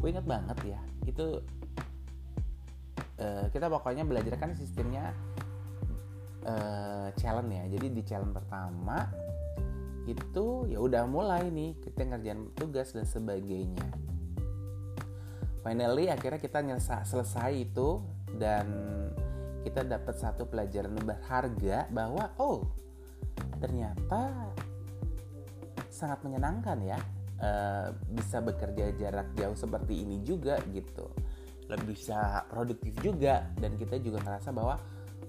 Gue 0.00 0.08
inget 0.14 0.24
banget 0.24 0.76
ya 0.76 0.80
itu 1.08 1.42
uh, 3.18 3.46
kita 3.50 3.66
pokoknya 3.66 4.06
belajar 4.06 4.38
kan 4.38 4.54
sistemnya 4.54 5.10
uh, 6.46 7.10
challenge 7.18 7.52
ya. 7.52 7.64
Jadi 7.74 7.86
di 7.90 8.02
challenge 8.06 8.36
pertama 8.36 9.10
itu 10.10 10.66
ya 10.66 10.78
udah 10.82 11.06
mulai 11.06 11.46
nih 11.50 11.78
kita 11.78 12.06
ngerjain 12.06 12.50
tugas 12.58 12.90
dan 12.90 13.06
sebagainya. 13.06 13.86
Finally 15.60 16.08
akhirnya 16.08 16.40
kita 16.40 16.64
nyelesa, 16.64 17.04
selesai 17.04 17.52
itu 17.52 18.00
dan 18.40 18.66
kita 19.60 19.84
dapat 19.84 20.16
satu 20.16 20.48
pelajaran 20.48 20.96
berharga 21.04 21.84
bahwa 21.92 22.32
oh 22.40 22.64
ternyata 23.60 24.48
sangat 25.92 26.24
menyenangkan 26.24 26.80
ya 26.80 26.98
e, 27.36 27.50
bisa 28.16 28.40
bekerja 28.40 28.96
jarak 28.96 29.36
jauh 29.36 29.52
seperti 29.52 30.00
ini 30.00 30.24
juga 30.24 30.56
gitu. 30.72 31.12
Lebih 31.68 31.92
bisa 31.92 32.48
produktif 32.48 32.96
juga 33.04 33.46
dan 33.60 33.76
kita 33.76 34.00
juga 34.00 34.24
ngerasa 34.24 34.48
bahwa 34.50 34.80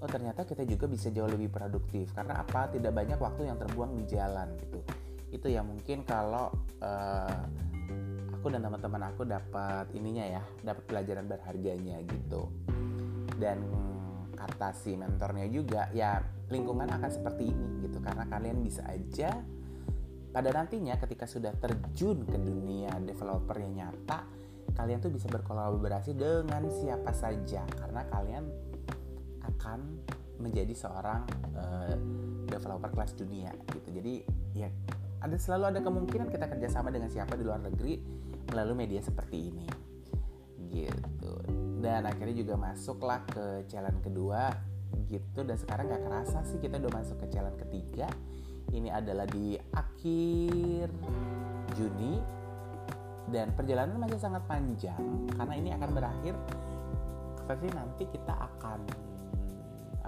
oh 0.02 0.10
ternyata 0.10 0.42
kita 0.44 0.66
juga 0.66 0.90
bisa 0.90 1.14
jauh 1.14 1.30
lebih 1.30 1.54
produktif. 1.54 2.10
Karena 2.12 2.42
apa? 2.42 2.68
Tidak 2.74 2.90
banyak 2.90 3.22
waktu 3.22 3.48
yang 3.48 3.58
terbuang 3.62 3.94
di 4.02 4.04
jalan 4.10 4.58
gitu. 4.58 4.80
Itu 5.30 5.48
ya 5.48 5.62
mungkin 5.62 6.04
kalau 6.04 6.50
uh, 6.82 7.42
aku 8.34 8.50
dan 8.50 8.66
teman-teman 8.66 9.14
aku 9.14 9.22
dapat 9.24 9.86
ininya 9.94 10.26
ya 10.26 10.42
dapat 10.66 10.84
pelajaran 10.90 11.30
berharganya 11.30 12.02
gitu. 12.02 12.50
Dan 13.38 13.62
kata 14.34 14.74
si 14.74 14.98
mentornya 14.98 15.46
juga 15.46 15.86
ya 15.94 16.18
lingkungan 16.50 16.90
akan 16.90 17.12
seperti 17.14 17.54
ini 17.54 17.86
gitu. 17.86 18.02
Karena 18.02 18.26
kalian 18.26 18.58
bisa 18.66 18.82
aja 18.90 19.38
pada 20.34 20.50
nantinya 20.50 20.98
ketika 20.98 21.30
sudah 21.30 21.54
terjun 21.62 22.26
ke 22.26 22.40
dunia 22.42 22.96
developer 23.04 23.54
yang 23.60 23.76
nyata 23.78 24.42
kalian 24.72 25.04
tuh 25.04 25.12
bisa 25.12 25.28
berkolaborasi 25.30 26.18
dengan 26.18 26.66
siapa 26.72 27.14
saja. 27.14 27.62
Karena 27.70 28.02
kalian 28.10 28.71
akan 29.62 30.02
menjadi 30.42 30.74
seorang 30.74 31.22
uh, 31.54 31.94
developer 32.50 32.90
kelas 32.90 33.14
dunia 33.14 33.54
gitu. 33.70 33.94
Jadi 33.94 34.26
ya 34.58 34.74
ada 35.22 35.38
selalu 35.38 35.78
ada 35.78 35.80
kemungkinan 35.86 36.34
kita 36.34 36.50
kerjasama 36.50 36.90
dengan 36.90 37.14
siapa 37.14 37.38
di 37.38 37.46
luar 37.46 37.62
negeri 37.62 38.02
melalui 38.50 38.74
media 38.74 39.06
seperti 39.06 39.54
ini 39.54 39.70
gitu. 40.74 41.38
Dan 41.78 42.10
akhirnya 42.10 42.42
juga 42.42 42.58
masuklah 42.58 43.22
ke 43.30 43.70
challenge 43.70 44.02
kedua 44.02 44.50
gitu. 45.14 45.46
Dan 45.46 45.62
sekarang 45.62 45.94
nggak 45.94 46.10
kerasa 46.10 46.42
sih 46.42 46.58
kita 46.58 46.82
udah 46.82 46.94
masuk 46.98 47.22
ke 47.22 47.38
challenge 47.38 47.62
ketiga. 47.62 48.10
Ini 48.74 48.90
adalah 48.90 49.30
di 49.30 49.54
akhir 49.78 50.90
Juni. 51.78 52.18
Dan 53.32 53.54
perjalanan 53.56 53.96
masih 54.02 54.20
sangat 54.20 54.44
panjang 54.50 55.30
karena 55.38 55.54
ini 55.54 55.70
akan 55.72 55.90
berakhir. 55.94 56.34
Tapi 57.46 57.68
nanti 57.72 58.04
kita 58.10 58.34
akan 58.36 59.11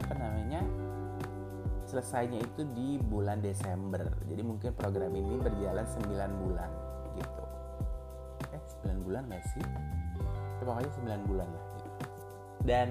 apa 0.03 0.13
namanya 0.19 0.61
selesainya 1.87 2.41
itu 2.41 2.67
di 2.73 2.99
bulan 2.99 3.39
Desember 3.39 4.07
jadi 4.27 4.41
mungkin 4.41 4.75
program 4.75 5.13
ini 5.13 5.39
berjalan 5.39 5.85
9 5.87 6.43
bulan 6.43 6.69
gitu 7.15 7.43
9 8.83 9.07
bulan 9.07 9.23
gak 9.31 9.43
sih? 9.55 9.63
Ya, 10.59 10.63
pokoknya 10.67 10.91
9 11.23 11.29
bulan 11.29 11.47
lah 11.47 11.65
gitu. 11.79 12.05
Dan 12.63 12.89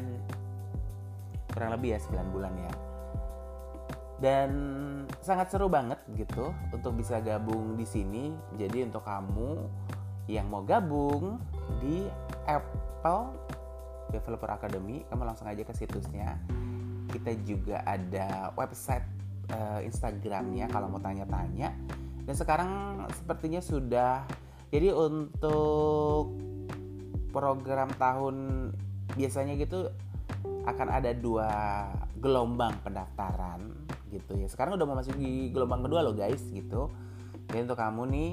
kurang 1.53 1.70
lebih 1.77 1.96
ya 1.96 1.98
9 2.01 2.33
bulan 2.33 2.53
ya. 2.57 2.72
Dan 4.22 4.51
sangat 5.18 5.51
seru 5.51 5.66
banget 5.66 5.98
gitu 6.14 6.55
untuk 6.72 6.96
bisa 6.96 7.20
gabung 7.20 7.77
di 7.77 7.85
sini. 7.85 8.33
Jadi 8.57 8.88
untuk 8.88 9.05
kamu 9.05 9.61
yang 10.31 10.46
mau 10.48 10.62
gabung 10.62 11.42
di 11.83 12.07
Apple 12.46 13.35
Developer 14.14 14.51
Academy, 14.55 15.03
kamu 15.11 15.22
langsung 15.27 15.51
aja 15.51 15.66
ke 15.66 15.75
situsnya. 15.75 16.38
Kita 17.12 17.31
juga 17.44 17.85
ada 17.85 18.57
website 18.57 19.05
uh, 19.53 19.85
Instagramnya 19.85 20.72
kalau 20.72 20.88
mau 20.88 20.98
tanya-tanya. 20.98 21.77
Dan 22.25 22.35
sekarang 22.38 23.05
sepertinya 23.12 23.61
sudah 23.61 24.25
jadi 24.72 24.96
untuk 24.96 26.33
program 27.29 27.92
tahun 28.01 28.37
biasanya 29.12 29.61
gitu 29.61 29.92
akan 30.64 30.88
ada 30.88 31.12
dua 31.12 31.51
gelombang 32.22 32.72
pendaftaran 32.81 33.61
gitu 34.09 34.38
ya. 34.38 34.48
Sekarang 34.48 34.79
udah 34.79 34.87
mau 34.87 34.96
masuk 34.96 35.18
di 35.18 35.51
gelombang 35.51 35.85
kedua 35.85 36.01
loh 36.01 36.14
guys 36.16 36.40
gitu. 36.55 36.88
Jadi 37.51 37.68
untuk 37.68 37.77
kamu 37.77 38.03
nih 38.09 38.31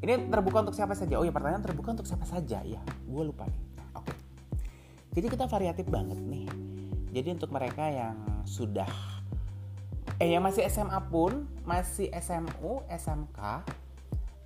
ini 0.00 0.12
terbuka 0.32 0.64
untuk 0.64 0.72
siapa 0.72 0.96
saja? 0.96 1.20
Oh 1.20 1.26
ya 1.28 1.30
pertanyaan 1.30 1.60
terbuka 1.60 1.92
untuk 1.92 2.08
siapa 2.08 2.24
saja 2.24 2.64
ya? 2.64 2.80
Gue 3.04 3.22
lupa 3.28 3.44
nih. 3.44 3.60
Oke. 3.92 4.16
Jadi 5.12 5.26
kita 5.28 5.44
variatif 5.44 5.86
banget 5.92 6.16
nih. 6.16 6.48
Jadi 7.10 7.28
untuk 7.34 7.50
mereka 7.50 7.90
yang 7.90 8.16
sudah 8.46 8.88
eh 10.20 10.28
yang 10.36 10.44
masih 10.44 10.68
SMA 10.68 11.00
pun, 11.08 11.48
masih 11.64 12.12
SMU, 12.12 12.84
SMK, 12.92 13.64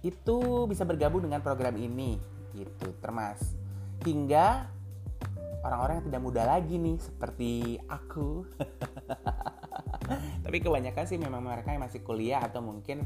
itu 0.07 0.39
bisa 0.71 0.87
bergabung 0.87 1.27
dengan 1.27 1.43
program 1.43 1.75
ini 1.75 2.21
gitu 2.55 2.95
termas. 3.03 3.59
Hingga 4.07 4.71
orang-orang 5.67 5.99
yang 5.99 6.07
tidak 6.13 6.23
muda 6.23 6.43
lagi 6.47 6.79
nih 6.79 6.97
seperti 7.03 7.53
aku. 7.91 8.47
Tapi 10.45 10.57
kebanyakan 10.63 11.05
sih 11.09 11.19
memang 11.19 11.43
mereka 11.43 11.75
yang 11.75 11.83
masih 11.83 12.05
kuliah 12.07 12.45
atau 12.45 12.63
mungkin 12.63 13.03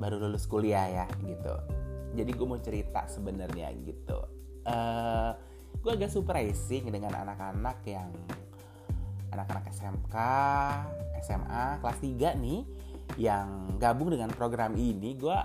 baru 0.00 0.18
lulus 0.18 0.50
kuliah 0.50 0.88
ya 0.88 1.06
gitu. 1.22 1.54
Jadi 2.18 2.30
gue 2.34 2.46
mau 2.48 2.58
cerita 2.58 3.06
sebenarnya 3.06 3.70
gitu. 3.84 4.18
Uh, 4.66 4.72
eh, 4.72 5.30
gue 5.78 5.92
agak 5.92 6.10
surprising 6.10 6.90
dengan 6.90 7.14
anak-anak 7.14 7.78
yang 7.84 8.10
anak-anak 9.32 9.64
SMK 9.72 10.16
SMA 11.24 11.64
kelas 11.80 11.98
3 11.98 12.44
nih 12.44 12.60
yang 13.20 13.76
gabung 13.76 14.12
dengan 14.12 14.32
program 14.32 14.76
ini 14.76 15.16
gue 15.16 15.36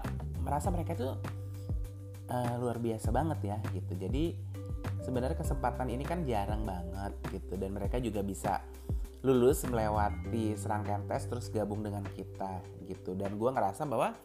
merasa 0.43 0.71
mereka 0.71 0.95
itu 0.95 1.09
uh, 2.31 2.53
luar 2.59 2.79
biasa 2.79 3.11
banget 3.11 3.39
ya 3.55 3.57
gitu. 3.75 3.93
Jadi 3.95 4.35
sebenarnya 5.03 5.39
kesempatan 5.39 5.91
ini 5.91 6.03
kan 6.03 6.23
jarang 6.23 6.63
banget 6.63 7.13
gitu. 7.31 7.59
Dan 7.59 7.75
mereka 7.75 7.99
juga 7.99 8.23
bisa 8.23 8.63
lulus 9.25 9.65
melewati 9.65 10.55
serangkaian 10.55 11.03
tes 11.09 11.27
terus 11.27 11.51
gabung 11.51 11.83
dengan 11.83 12.05
kita 12.15 12.63
gitu. 12.87 13.15
Dan 13.15 13.35
gue 13.35 13.49
ngerasa 13.51 13.83
bahwa 13.83 14.15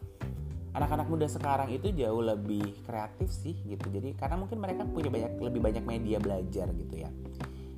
anak-anak 0.73 1.07
muda 1.11 1.27
sekarang 1.29 1.69
itu 1.69 1.93
jauh 1.93 2.23
lebih 2.23 2.83
kreatif 2.87 3.29
sih 3.29 3.55
gitu. 3.67 3.91
Jadi 3.91 4.15
karena 4.15 4.39
mungkin 4.39 4.57
mereka 4.63 4.87
punya 4.87 5.09
banyak 5.11 5.31
lebih 5.39 5.61
banyak 5.61 5.83
media 5.83 6.17
belajar 6.17 6.71
gitu 6.71 6.95
ya. 6.95 7.11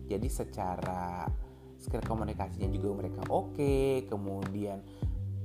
Jadi 0.06 0.28
secara 0.30 1.26
skill 1.86 2.02
komunikasinya 2.02 2.66
juga 2.74 3.06
mereka 3.06 3.22
oke. 3.30 3.54
Okay, 3.54 4.10
kemudian 4.10 4.82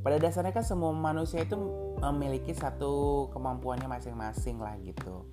pada 0.01 0.17
dasarnya 0.17 0.57
kan 0.57 0.65
semua 0.65 0.97
manusia 0.97 1.45
itu 1.45 1.61
memiliki 2.01 2.57
satu 2.57 3.29
kemampuannya 3.37 3.85
masing-masing 3.85 4.57
lah 4.57 4.73
gitu. 4.81 5.29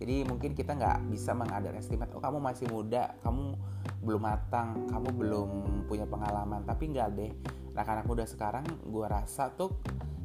Jadi 0.00 0.24
mungkin 0.24 0.56
kita 0.56 0.78
nggak 0.78 1.10
bisa 1.12 1.36
estimate 1.76 2.14
oh 2.14 2.22
kamu 2.22 2.38
masih 2.38 2.70
muda 2.70 3.18
kamu 3.20 3.58
belum 4.00 4.22
matang 4.22 4.88
kamu 4.88 5.08
belum 5.12 5.50
punya 5.84 6.08
pengalaman. 6.08 6.64
Tapi 6.64 6.84
nggak 6.96 7.08
deh 7.18 7.32
anak-anak 7.76 8.06
muda 8.08 8.24
sekarang 8.24 8.64
gue 8.88 9.06
rasa 9.06 9.54
tuh 9.54 9.76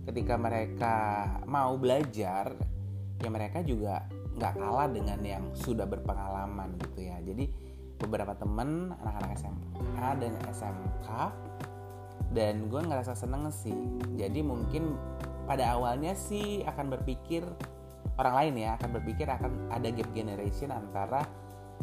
ketika 0.08 0.40
mereka 0.40 0.96
mau 1.46 1.76
belajar 1.78 2.56
ya 3.20 3.30
mereka 3.30 3.62
juga 3.62 4.08
nggak 4.34 4.54
kalah 4.58 4.90
dengan 4.90 5.20
yang 5.22 5.44
sudah 5.54 5.86
berpengalaman 5.86 6.80
gitu 6.80 7.04
ya. 7.04 7.20
Jadi 7.20 7.73
beberapa 8.04 8.36
temen 8.36 8.92
anak-anak 9.00 9.40
SMA 9.40 10.08
dan 10.20 10.34
SMK 10.52 11.08
dan 12.34 12.68
gue 12.68 12.82
ngerasa 12.84 13.14
seneng 13.16 13.48
sih. 13.54 13.78
Jadi 14.20 14.42
mungkin 14.44 14.98
pada 15.48 15.76
awalnya 15.76 16.18
sih 16.18 16.66
akan 16.68 16.92
berpikir 17.00 17.46
orang 18.18 18.36
lain 18.38 18.54
ya 18.68 18.70
akan 18.78 18.90
berpikir 19.02 19.26
akan 19.26 19.74
ada 19.74 19.90
gap 19.90 20.10
generation 20.14 20.70
antara 20.70 21.26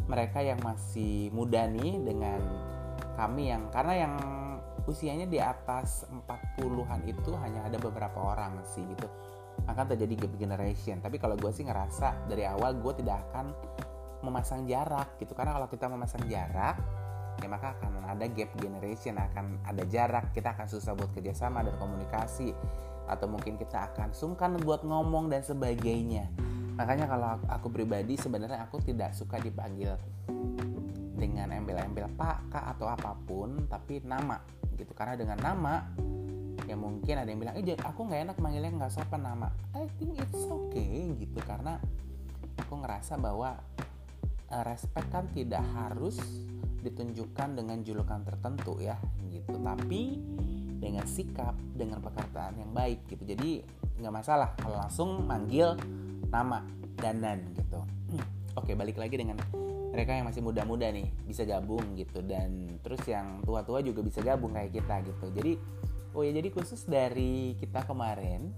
mereka 0.07 0.39
yang 0.41 0.59
masih 0.63 1.29
muda 1.35 1.67
nih 1.67 1.99
dengan 2.01 2.39
kami 3.19 3.51
yang 3.51 3.67
karena 3.69 4.07
yang 4.07 4.13
usianya 4.89 5.29
di 5.29 5.37
atas 5.37 6.09
40-an 6.09 7.05
itu 7.05 7.31
hanya 7.37 7.69
ada 7.69 7.77
beberapa 7.77 8.17
orang 8.33 8.59
sih 8.65 8.81
gitu. 8.81 9.05
Akan 9.69 9.85
terjadi 9.85 10.25
gap 10.25 10.33
generation. 10.41 10.97
Tapi 11.03 11.21
kalau 11.21 11.37
gue 11.37 11.51
sih 11.53 11.61
ngerasa 11.67 12.25
dari 12.25 12.49
awal 12.49 12.81
gue 12.81 12.93
tidak 12.97 13.21
akan 13.29 13.53
memasang 14.21 14.65
jarak 14.69 15.17
gitu. 15.21 15.33
Karena 15.37 15.57
kalau 15.57 15.67
kita 15.69 15.85
memasang 15.89 16.25
jarak 16.29 16.77
ya 17.41 17.47
maka 17.49 17.73
akan 17.79 18.05
ada 18.05 18.25
gap 18.29 18.53
generation 18.61 19.17
akan 19.17 19.61
ada 19.65 19.83
jarak. 19.89 20.29
Kita 20.33 20.53
akan 20.53 20.67
susah 20.69 20.93
buat 20.93 21.09
kerjasama 21.13 21.65
dan 21.65 21.75
komunikasi. 21.81 22.53
Atau 23.09 23.27
mungkin 23.27 23.57
kita 23.57 23.91
akan 23.91 24.13
sungkan 24.13 24.55
buat 24.61 24.85
ngomong 24.85 25.27
dan 25.33 25.41
sebagainya. 25.41 26.29
Makanya 26.77 27.05
kalau 27.09 27.37
aku 27.51 27.67
pribadi 27.67 28.15
sebenarnya 28.15 28.63
aku 28.63 28.79
tidak 28.79 29.11
suka 29.11 29.37
dipanggil 29.41 29.97
dengan 31.21 31.53
embel-embel 31.53 32.09
pak 32.17 32.49
kak 32.49 32.65
atau 32.73 32.89
apa 32.89 33.13
pun 33.13 33.69
tapi 33.69 34.01
nama 34.01 34.39
gitu. 34.79 34.95
Karena 34.95 35.13
dengan 35.19 35.37
nama 35.37 35.85
ya 36.65 36.77
mungkin 36.77 37.19
ada 37.19 37.27
yang 37.27 37.41
bilang 37.41 37.55
eh 37.59 37.75
aku 37.75 38.07
nggak 38.07 38.21
enak 38.31 38.37
manggilnya 38.39 38.71
nggak 38.85 38.93
sopan 38.93 39.21
nama. 39.21 39.51
I 39.75 39.85
think 39.99 40.17
it's 40.17 40.45
okay 40.47 41.11
gitu. 41.19 41.39
Karena 41.43 41.77
aku 42.57 42.79
ngerasa 42.79 43.19
bahwa 43.19 43.59
respect 44.67 45.07
kan 45.09 45.25
tidak 45.31 45.63
harus 45.71 46.19
ditunjukkan 46.81 47.55
dengan 47.55 47.79
julukan 47.85 48.21
tertentu 48.25 48.77
ya 48.81 48.97
gitu. 49.31 49.55
Tapi 49.55 50.01
dengan 50.81 51.05
sikap 51.05 51.53
dengan 51.77 52.01
perkataan 52.01 52.57
yang 52.57 52.71
baik 52.73 53.05
gitu. 53.07 53.23
Jadi 53.23 53.61
nggak 54.01 54.13
masalah 54.13 54.57
kalau 54.57 54.81
langsung 54.81 55.23
manggil 55.23 55.77
nama 56.33 56.65
danan 56.97 57.53
gitu. 57.53 57.79
Oke 58.59 58.73
balik 58.73 58.97
lagi 58.97 59.15
dengan 59.15 59.37
mereka 59.91 60.15
yang 60.15 60.25
masih 60.25 60.41
muda-muda 60.41 60.89
nih 60.89 61.07
bisa 61.23 61.45
gabung 61.45 61.93
gitu. 61.95 62.25
Dan 62.25 62.81
terus 62.81 63.05
yang 63.05 63.45
tua-tua 63.45 63.85
juga 63.85 64.01
bisa 64.01 64.19
gabung 64.25 64.57
kayak 64.57 64.73
kita 64.73 65.05
gitu. 65.05 65.25
Jadi 65.31 65.53
oh 66.11 66.25
ya 66.25 66.33
jadi 66.33 66.49
khusus 66.51 66.83
dari 66.89 67.55
kita 67.61 67.85
kemarin 67.85 68.51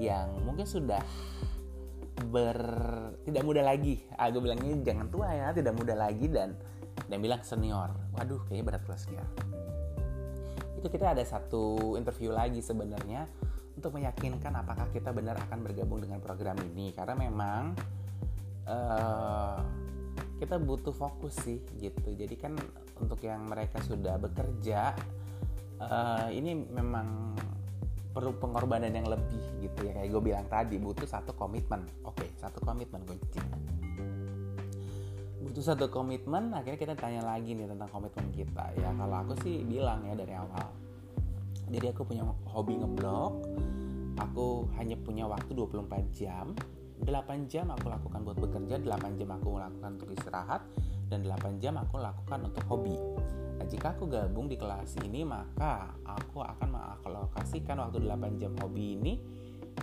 yang 0.00 0.32
mungkin 0.48 0.64
sudah 0.64 1.04
ber 2.28 2.60
tidak 3.24 3.42
muda 3.46 3.64
lagi. 3.64 4.04
Aku 4.18 4.44
bilangnya 4.44 4.76
jangan 4.84 5.08
tua 5.08 5.32
ya 5.32 5.48
tidak 5.56 5.72
muda 5.72 5.96
lagi 5.96 6.28
dan 6.28 6.58
dan 7.08 7.18
bilang 7.24 7.40
senior. 7.40 7.90
Waduh 8.12 8.44
kayaknya 8.44 8.64
berat 8.76 8.82
kelas 8.84 9.08
senior 9.08 9.28
itu 10.80 10.88
kita 10.88 11.12
ada 11.12 11.20
satu 11.20 11.94
interview 12.00 12.32
lagi 12.32 12.64
sebenarnya 12.64 13.28
untuk 13.76 14.00
meyakinkan 14.00 14.56
apakah 14.56 14.88
kita 14.88 15.12
benar 15.12 15.36
akan 15.36 15.60
bergabung 15.60 16.00
dengan 16.00 16.24
program 16.24 16.56
ini. 16.72 16.96
Karena 16.96 17.20
memang 17.20 17.76
uh, 18.64 19.60
kita 20.40 20.56
butuh 20.56 20.96
fokus 20.96 21.36
sih 21.44 21.60
gitu. 21.76 22.16
Jadi 22.16 22.32
kan 22.40 22.56
untuk 22.96 23.20
yang 23.20 23.44
mereka 23.44 23.84
sudah 23.84 24.16
bekerja 24.16 24.96
uh, 25.84 26.32
ini 26.32 26.56
memang 26.56 27.36
perlu 28.10 28.34
pengorbanan 28.38 28.90
yang 28.90 29.06
lebih 29.06 29.42
gitu 29.62 29.86
ya. 29.86 29.92
Kayak 29.96 30.08
gue 30.10 30.22
bilang 30.22 30.46
tadi 30.50 30.76
butuh 30.76 31.06
satu 31.06 31.34
komitmen. 31.34 31.86
Oke 32.06 32.30
satu 32.38 32.58
komitmen 32.62 33.02
kunci 33.06 33.40
butuh 35.40 35.66
satu 35.66 35.90
komitmen 35.90 36.54
akhirnya 36.54 36.78
kita 36.78 36.94
tanya 36.94 37.26
lagi 37.26 37.58
nih 37.58 37.66
tentang 37.66 37.90
komitmen 37.90 38.30
kita. 38.30 38.70
Ya 38.78 38.94
kalau 38.94 39.16
aku 39.18 39.34
sih 39.42 39.66
bilang 39.66 40.06
ya 40.06 40.14
dari 40.14 40.36
awal. 40.36 40.70
Jadi 41.66 41.86
aku 41.90 42.06
punya 42.06 42.22
hobi 42.46 42.78
ngeblog 42.78 43.34
aku 44.20 44.70
hanya 44.78 44.94
punya 45.00 45.26
waktu 45.26 45.50
24 45.50 45.90
jam. 46.14 46.54
8 47.00 47.48
jam 47.48 47.66
aku 47.72 47.88
lakukan 47.88 48.20
buat 48.22 48.38
bekerja 48.38 48.76
8 48.78 49.16
jam 49.16 49.32
aku 49.32 49.56
lakukan 49.56 49.90
untuk 49.96 50.12
istirahat 50.12 50.60
dan 51.10 51.26
8 51.26 51.58
jam 51.58 51.74
aku 51.76 51.98
lakukan 51.98 52.46
untuk 52.46 52.64
hobi. 52.70 52.94
Nah 53.58 53.66
jika 53.66 53.92
aku 53.92 54.06
gabung 54.06 54.46
di 54.46 54.56
kelas 54.56 54.96
ini 55.02 55.26
maka 55.26 55.92
aku 56.06 56.40
akan 56.40 56.68
mengalokasikan 56.70 57.82
waktu 57.82 57.98
8 58.06 58.40
jam 58.40 58.54
hobi 58.62 58.96
ini 58.96 59.14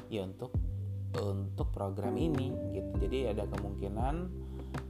ya 0.08 0.24
untuk 0.24 0.56
untuk 1.20 1.68
program 1.76 2.16
ini 2.16 2.56
gitu. 2.74 2.92
Jadi 3.04 3.36
ada 3.36 3.44
kemungkinan 3.52 4.16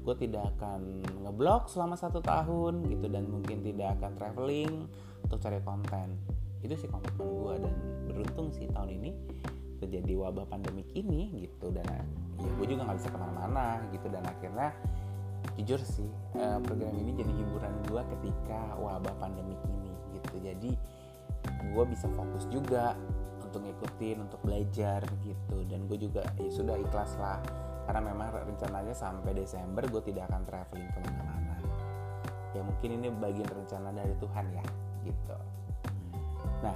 gue 0.07 0.15
tidak 0.23 0.55
akan 0.55 1.03
ngeblok 1.27 1.67
selama 1.67 1.99
satu 1.99 2.23
tahun 2.23 2.87
gitu 2.87 3.11
dan 3.11 3.27
mungkin 3.27 3.59
tidak 3.59 3.99
akan 3.99 4.15
traveling 4.15 4.87
untuk 5.27 5.43
cari 5.43 5.59
konten. 5.59 6.15
Itu 6.63 6.79
sih 6.79 6.87
komitmen 6.87 7.27
gue 7.27 7.55
dan 7.59 7.75
beruntung 8.07 8.47
sih 8.55 8.71
tahun 8.71 8.95
ini 9.03 9.11
terjadi 9.83 10.15
wabah 10.15 10.47
pandemik 10.47 10.87
ini 10.95 11.43
gitu. 11.43 11.75
Dan 11.75 12.07
ya 12.39 12.49
gue 12.55 12.65
juga 12.65 12.87
nggak 12.87 12.97
bisa 13.03 13.09
ke 13.11 13.17
mana-mana 13.19 13.83
gitu. 13.91 14.07
Dan 14.07 14.23
akhirnya 14.23 14.71
jujur 15.55 15.79
sih 15.81 16.09
eh, 16.37 16.57
program 16.61 16.93
ini 16.97 17.11
jadi 17.15 17.31
hiburan 17.31 17.73
gue 17.87 18.01
ketika 18.17 18.75
wabah 18.77 19.15
pandemik 19.17 19.57
ini 19.65 19.91
gitu. 20.17 20.35
Jadi 20.41 20.71
gue 21.73 21.83
bisa 21.87 22.07
fokus 22.13 22.45
juga 22.49 22.93
untuk 23.41 23.63
ngikutin 23.63 24.17
untuk 24.27 24.39
belajar 24.43 25.01
gitu. 25.23 25.57
Dan 25.65 25.87
gue 25.87 25.97
juga 25.97 26.27
ya 26.37 26.49
sudah 26.51 26.75
ikhlas 26.77 27.15
lah. 27.17 27.39
Karena 27.87 28.03
memang 28.03 28.27
rencananya 28.35 28.91
sampai 28.91 29.31
Desember 29.31 29.87
gue 29.87 30.01
tidak 30.03 30.27
akan 30.27 30.43
traveling 30.43 30.89
ke 30.91 30.99
mana-mana. 31.07 31.55
Ya 32.51 32.61
mungkin 32.61 32.89
ini 32.99 33.07
bagian 33.15 33.47
rencana 33.47 33.89
dari 33.95 34.13
Tuhan 34.19 34.45
ya 34.51 34.65
gitu. 35.07 35.37
Nah 36.61 36.75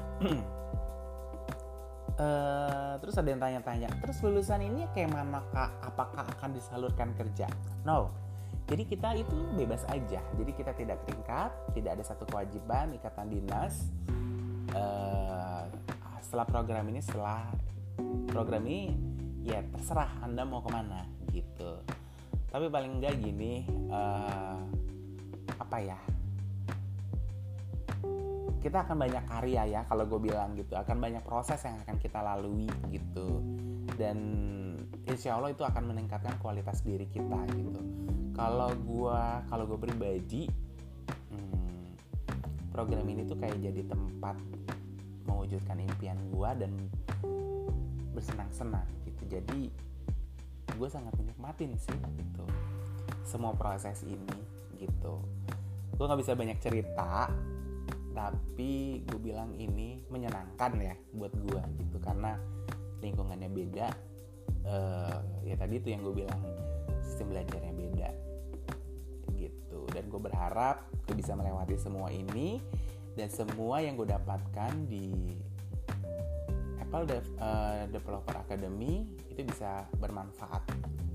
uh, 2.15 2.93
terus 3.01 3.15
ada 3.19 3.27
yang 3.27 3.41
tanya-tanya 3.43 3.89
terus 3.99 4.23
lulusan 4.23 4.63
ini 4.63 4.87
kayak 4.95 5.11
mana 5.11 5.43
kak? 5.51 5.69
Apakah 5.83 6.23
akan 6.37 6.55
disalurkan 6.55 7.11
kerja? 7.19 7.51
No 7.83 8.30
jadi 8.71 8.87
kita 8.87 9.09
itu 9.19 9.35
bebas 9.59 9.83
aja. 9.91 10.23
Jadi 10.39 10.51
kita 10.55 10.71
tidak 10.71 11.03
terikat 11.03 11.51
tidak 11.75 11.99
ada 11.99 12.03
satu 12.07 12.23
kewajiban 12.23 12.95
ikatan 12.95 13.27
dinas. 13.27 13.91
Uh, 14.71 15.67
setelah 16.23 16.47
program 16.47 16.87
ini 16.87 17.03
setelah 17.03 17.51
program 18.31 18.63
ini 18.63 18.95
ya 19.43 19.59
terserah 19.75 20.07
anda 20.23 20.47
mau 20.47 20.63
ke 20.63 20.71
mana 20.71 21.03
gitu. 21.35 21.83
Tapi 22.47 22.71
paling 22.71 23.03
enggak 23.03 23.19
gini 23.19 23.67
uh, 23.91 24.63
apa 25.59 25.77
ya? 25.83 25.99
Kita 28.63 28.87
akan 28.87 28.95
banyak 29.03 29.23
karya 29.27 29.61
ya 29.67 29.81
kalau 29.83 30.07
gue 30.07 30.31
bilang 30.31 30.55
gitu. 30.55 30.79
Akan 30.79 31.03
banyak 31.03 31.19
proses 31.27 31.59
yang 31.67 31.75
akan 31.83 31.99
kita 31.99 32.23
lalui 32.23 32.71
gitu 32.87 33.43
dan 34.01 34.17
insya 35.05 35.37
Allah 35.37 35.53
itu 35.53 35.61
akan 35.61 35.93
meningkatkan 35.93 36.41
kualitas 36.41 36.81
diri 36.81 37.05
kita 37.05 37.37
gitu. 37.53 37.81
Kalau 38.33 38.73
gue 38.73 39.21
kalau 39.45 39.63
gue 39.69 39.77
pribadi 39.77 40.49
hmm, 41.29 41.85
program 42.73 43.05
ini 43.05 43.29
tuh 43.29 43.37
kayak 43.37 43.61
jadi 43.61 43.85
tempat 43.85 44.41
mewujudkan 45.29 45.77
impian 45.77 46.17
gue 46.33 46.49
dan 46.57 46.73
bersenang-senang 48.17 48.89
jadi 49.31 49.71
gue 50.75 50.89
sangat 50.91 51.15
menikmatin 51.15 51.71
sih 51.79 51.95
gitu 52.19 52.43
semua 53.23 53.55
proses 53.55 54.03
ini 54.03 54.39
gitu. 54.75 55.23
Gue 55.95 56.03
nggak 56.03 56.19
bisa 56.19 56.35
banyak 56.35 56.59
cerita 56.59 57.31
tapi 58.11 58.99
gue 59.07 59.19
bilang 59.23 59.55
ini 59.55 60.03
menyenangkan 60.11 60.75
ya 60.83 60.95
buat 61.15 61.31
gue 61.31 61.63
gitu. 61.79 61.97
Karena 62.03 62.35
lingkungannya 63.01 63.49
beda 63.49 63.87
uh, 64.65 65.17
ya 65.43 65.55
tadi 65.57 65.81
itu 65.81 65.89
yang 65.91 66.01
gue 66.05 66.25
bilang 66.25 66.41
sistem 67.01 67.33
belajarnya 67.33 67.73
beda 67.73 68.09
gitu 69.35 69.79
dan 69.91 70.05
gue 70.07 70.21
berharap 70.21 70.85
gue 71.09 71.15
bisa 71.17 71.33
melewati 71.33 71.75
semua 71.75 72.13
ini 72.13 72.61
dan 73.17 73.27
semua 73.27 73.83
yang 73.83 73.99
gue 73.99 74.07
dapatkan 74.07 74.71
di 74.87 75.35
Apple 76.91 77.07
Dev, 77.07 77.23
uh, 77.39 77.87
Developer 77.87 78.35
Academy 78.35 79.07
itu 79.31 79.47
bisa 79.47 79.87
bermanfaat 79.95 80.59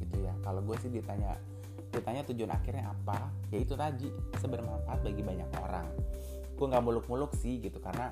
gitu 0.01 0.25
ya. 0.25 0.33
Kalau 0.41 0.65
gue 0.65 0.77
sih 0.81 0.89
ditanya 0.89 1.37
ditanya 1.93 2.25
tujuan 2.33 2.49
akhirnya 2.49 2.93
apa, 2.93 3.29
ya 3.53 3.61
itu 3.61 3.77
tadi 3.77 4.09
sebermanfaat 4.41 5.05
bagi 5.05 5.21
banyak 5.21 5.49
orang. 5.61 5.85
Gue 6.57 6.67
nggak 6.73 6.81
muluk-muluk 6.81 7.37
sih 7.37 7.61
gitu 7.61 7.77
karena 7.81 8.09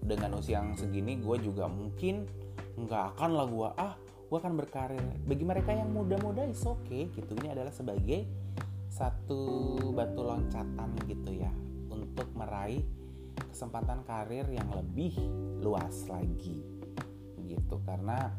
dengan 0.00 0.40
usia 0.40 0.64
yang 0.64 0.72
segini 0.72 1.20
gue 1.20 1.36
juga 1.44 1.68
mungkin 1.68 2.24
nggak 2.86 3.16
akan 3.16 3.30
lah 3.36 3.46
gue 3.48 3.68
ah 3.76 3.94
gue 4.30 4.38
akan 4.38 4.54
berkarir. 4.54 5.02
Bagi 5.26 5.42
mereka 5.42 5.74
yang 5.74 5.90
muda-muda 5.90 6.46
is 6.46 6.62
oke 6.62 6.86
okay, 6.86 7.10
gitu. 7.10 7.34
Ini 7.42 7.58
adalah 7.58 7.74
sebagai 7.74 8.24
satu 8.90 9.42
batu 9.90 10.22
loncatan 10.22 10.94
gitu 11.06 11.30
ya 11.34 11.50
untuk 11.90 12.30
meraih 12.34 12.82
kesempatan 13.50 14.06
karir 14.06 14.46
yang 14.50 14.70
lebih 14.70 15.18
luas 15.58 16.06
lagi. 16.06 16.62
Gitu 17.42 17.76
karena 17.82 18.30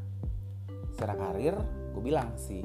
secara 0.96 1.20
karir 1.20 1.56
gue 1.92 2.04
bilang 2.04 2.36
sih 2.40 2.64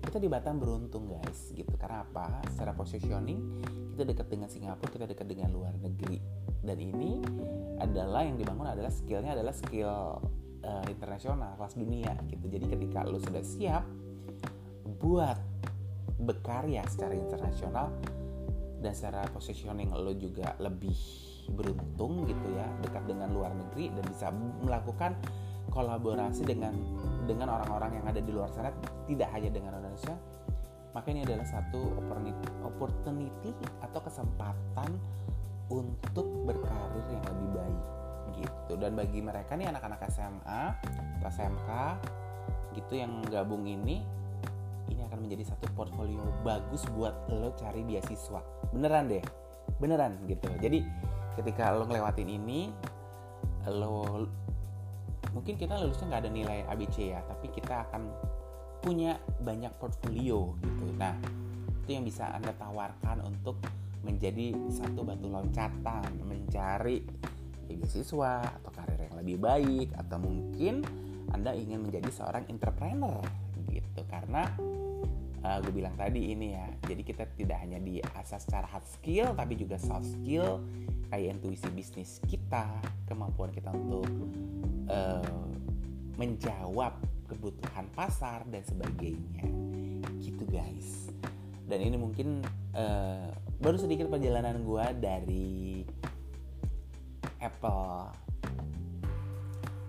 kita 0.00 0.16
di 0.16 0.32
Batam 0.32 0.56
beruntung 0.56 1.12
guys. 1.12 1.52
Gitu 1.52 1.76
karena 1.76 2.08
apa? 2.08 2.40
Secara 2.56 2.72
positioning 2.72 3.60
kita 3.92 4.08
dekat 4.08 4.32
dengan 4.32 4.48
Singapura 4.48 4.88
kita 4.88 5.04
dekat 5.04 5.28
dengan 5.28 5.52
luar 5.52 5.76
negeri. 5.76 6.20
Dan 6.64 6.80
ini 6.80 7.20
adalah 7.76 8.24
yang 8.24 8.40
dibangun 8.40 8.72
adalah 8.72 8.88
skillnya 8.88 9.36
adalah 9.36 9.52
skill 9.52 10.24
uh, 10.66 10.84
internasional 10.90 11.54
kelas 11.54 11.78
dunia 11.78 12.12
gitu. 12.26 12.50
Jadi 12.50 12.66
ketika 12.66 13.06
lo 13.06 13.22
sudah 13.22 13.40
siap 13.46 13.86
buat 14.98 15.38
berkarya 16.18 16.82
secara 16.90 17.14
internasional 17.14 17.94
dan 18.82 18.92
secara 18.92 19.24
positioning 19.30 19.94
lo 19.94 20.12
juga 20.16 20.56
lebih 20.58 20.96
beruntung 21.54 22.26
gitu 22.26 22.58
ya 22.58 22.66
dekat 22.82 23.06
dengan 23.06 23.30
luar 23.30 23.54
negeri 23.54 23.94
dan 23.94 24.04
bisa 24.10 24.26
melakukan 24.66 25.14
kolaborasi 25.70 26.42
dengan 26.42 26.74
dengan 27.26 27.54
orang-orang 27.54 28.02
yang 28.02 28.06
ada 28.10 28.18
di 28.18 28.30
luar 28.34 28.50
sana 28.50 28.74
tidak 29.06 29.30
hanya 29.30 29.50
dengan 29.54 29.78
Indonesia 29.78 30.14
maka 30.96 31.12
ini 31.12 31.28
adalah 31.28 31.44
satu 31.44 31.92
opportunity, 32.00 32.48
opportunity 32.64 33.52
atau 33.84 34.00
kesempatan 34.00 34.90
untuk 35.68 36.24
berkarir 36.48 37.04
yang 37.12 37.24
lebih 37.28 37.48
baik 37.52 37.80
gitu. 38.38 38.76
Dan 38.76 38.94
bagi 38.94 39.20
mereka 39.24 39.56
nih 39.56 39.72
anak-anak 39.72 40.00
SMA 40.12 40.62
atau 41.20 41.28
SMK 41.28 41.70
gitu 42.76 43.00
yang 43.00 43.24
gabung 43.32 43.64
ini 43.64 44.04
ini 44.86 45.00
akan 45.02 45.26
menjadi 45.26 45.50
satu 45.56 45.66
portfolio 45.74 46.22
bagus 46.46 46.86
buat 46.94 47.26
lo 47.32 47.56
cari 47.56 47.82
beasiswa. 47.82 48.40
Beneran 48.70 49.10
deh. 49.10 49.24
Beneran 49.82 50.22
gitu. 50.30 50.46
Jadi 50.60 50.84
ketika 51.34 51.74
lo 51.74 51.88
ngelewatin 51.88 52.28
ini 52.28 52.70
lo 53.66 54.28
mungkin 55.34 55.58
kita 55.58 55.76
lulusnya 55.76 56.06
nggak 56.08 56.22
ada 56.22 56.32
nilai 56.32 56.58
ABC 56.70 57.12
ya 57.12 57.20
tapi 57.26 57.52
kita 57.52 57.90
akan 57.90 58.08
punya 58.80 59.18
banyak 59.42 59.74
portfolio 59.76 60.54
gitu. 60.62 60.86
Nah 60.94 61.18
itu 61.82 61.90
yang 61.94 62.06
bisa 62.06 62.30
anda 62.30 62.54
tawarkan 62.54 63.26
untuk 63.26 63.58
menjadi 64.06 64.54
satu 64.70 65.02
batu 65.02 65.26
loncatan 65.26 66.22
mencari 66.22 67.02
beasiswa 67.66 68.42
atau 68.42 68.70
karir 68.72 69.10
yang 69.10 69.16
lebih 69.18 69.36
baik 69.42 69.88
atau 69.98 70.18
mungkin 70.22 70.86
anda 71.34 71.52
ingin 71.52 71.82
menjadi 71.82 72.10
seorang 72.14 72.46
entrepreneur 72.46 73.22
gitu. 73.68 74.00
Karena 74.06 74.46
uh, 75.42 75.58
gue 75.62 75.72
bilang 75.74 75.94
tadi 75.98 76.32
ini 76.32 76.54
ya 76.54 76.66
jadi 76.86 77.02
kita 77.02 77.24
tidak 77.34 77.58
hanya 77.62 77.82
di 77.82 77.98
asas 78.14 78.46
secara 78.46 78.66
hard 78.70 78.86
skill 78.86 79.34
tapi 79.34 79.58
juga 79.58 79.76
soft 79.76 80.06
skill 80.06 80.62
kayak 81.10 81.38
intuisi 81.38 81.68
bisnis 81.70 82.18
kita 82.26 82.66
kemampuan 83.06 83.54
kita 83.54 83.70
untuk 83.70 84.06
uh, 84.90 85.46
menjawab 86.16 86.96
kebutuhan 87.26 87.86
pasar 87.92 88.46
dan 88.48 88.62
sebagainya. 88.62 89.46
Gitu 90.22 90.42
guys. 90.48 91.10
Dan 91.66 91.82
ini 91.82 91.98
mungkin 91.98 92.46
uh, 92.78 93.30
baru 93.58 93.76
sedikit 93.76 94.06
perjalanan 94.06 94.62
gue 94.62 94.86
dari 95.02 95.82
Apple. 97.40 98.12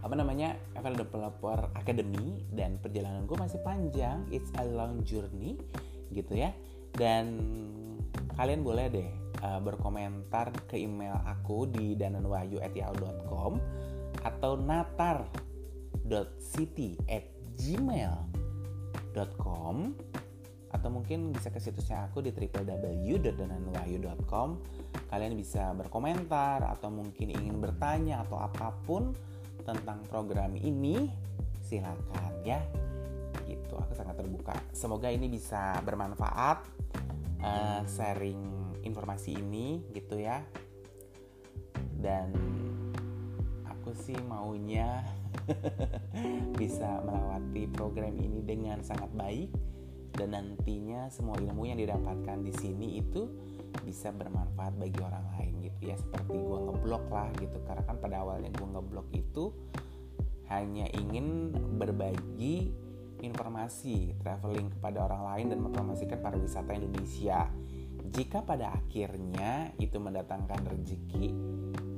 Apa 0.01 0.13
namanya? 0.15 0.55
Apple 0.77 0.95
Developer 0.95 1.69
Academy 1.75 2.47
dan 2.55 2.79
perjalanan 2.79 3.27
gue 3.27 3.35
masih 3.35 3.59
panjang. 3.65 4.23
It's 4.31 4.51
a 4.55 4.63
long 4.63 5.03
journey 5.03 5.59
gitu 6.15 6.37
ya. 6.39 6.55
Dan 6.95 7.43
kalian 8.39 8.63
boleh 8.63 8.87
deh 8.87 9.09
uh, 9.43 9.59
berkomentar 9.61 10.53
ke 10.69 10.77
email 10.79 11.19
aku 11.25 11.67
di 11.67 11.93
dananwahyu@yahoo.com 11.97 13.59
atau 14.23 14.57
natar.city 14.57 15.29
at 17.09 17.23
gmail.com 17.57 18.35
atau 20.67 20.91
mungkin 20.91 21.31
bisa 21.31 21.47
ke 21.47 21.63
situsnya 21.63 22.11
aku 22.11 22.19
di 22.19 22.35
www.dananwahyu.com 22.35 24.49
kalian 25.07 25.39
bisa 25.39 25.71
berkomentar 25.71 26.67
atau 26.67 26.91
mungkin 26.91 27.31
ingin 27.31 27.63
bertanya 27.63 28.27
atau 28.27 28.43
apa 28.43 28.75
pun 28.83 29.15
tentang 29.63 30.03
program 30.07 30.55
ini 30.59 31.11
silakan 31.63 32.33
ya. 32.43 32.59
Gitu 33.47 33.75
aku 33.75 33.95
sangat 33.95 34.19
terbuka. 34.19 34.55
Semoga 34.75 35.11
ini 35.11 35.29
bisa 35.31 35.79
bermanfaat 35.83 36.63
uh, 37.43 37.81
sharing 37.87 38.71
informasi 38.83 39.39
ini 39.39 39.83
gitu 39.95 40.19
ya. 40.19 40.43
Dan 41.99 42.31
aku 43.67 43.91
sih 43.95 44.15
maunya 44.27 45.03
bisa 46.59 46.99
melewati 47.03 47.67
program 47.71 48.15
ini 48.19 48.43
dengan 48.43 48.83
sangat 48.83 49.11
baik 49.15 49.49
dan 50.17 50.33
nantinya 50.33 51.13
semua 51.13 51.37
ilmu 51.37 51.69
yang 51.69 51.77
didapatkan 51.77 52.41
di 52.41 52.49
sini 52.57 52.97
itu 52.97 53.29
bisa 53.85 54.09
bermanfaat 54.09 54.73
bagi 54.81 54.97
orang 55.05 55.25
lain 55.37 55.53
gitu 55.69 55.93
ya. 55.93 55.95
Seperti 55.95 56.33
gue 56.33 56.59
ngeblok 56.65 57.05
lah 57.13 57.29
gitu. 57.37 57.57
Karena 57.63 57.85
kan 57.85 58.01
pada 58.01 58.25
awalnya 58.25 58.49
gue 58.49 58.67
ngeblok 58.67 59.07
itu 59.13 59.53
hanya 60.49 60.89
ingin 60.97 61.53
berbagi 61.77 62.73
informasi 63.21 64.17
traveling 64.21 64.73
kepada 64.77 65.05
orang 65.05 65.23
lain 65.33 65.45
dan 65.53 65.59
mempromosikan 65.61 66.17
pariwisata 66.17 66.73
Indonesia. 66.73 67.45
Jika 68.07 68.41
pada 68.41 68.73
akhirnya 68.73 69.75
itu 69.77 70.01
mendatangkan 70.01 70.65
rezeki 70.65 71.27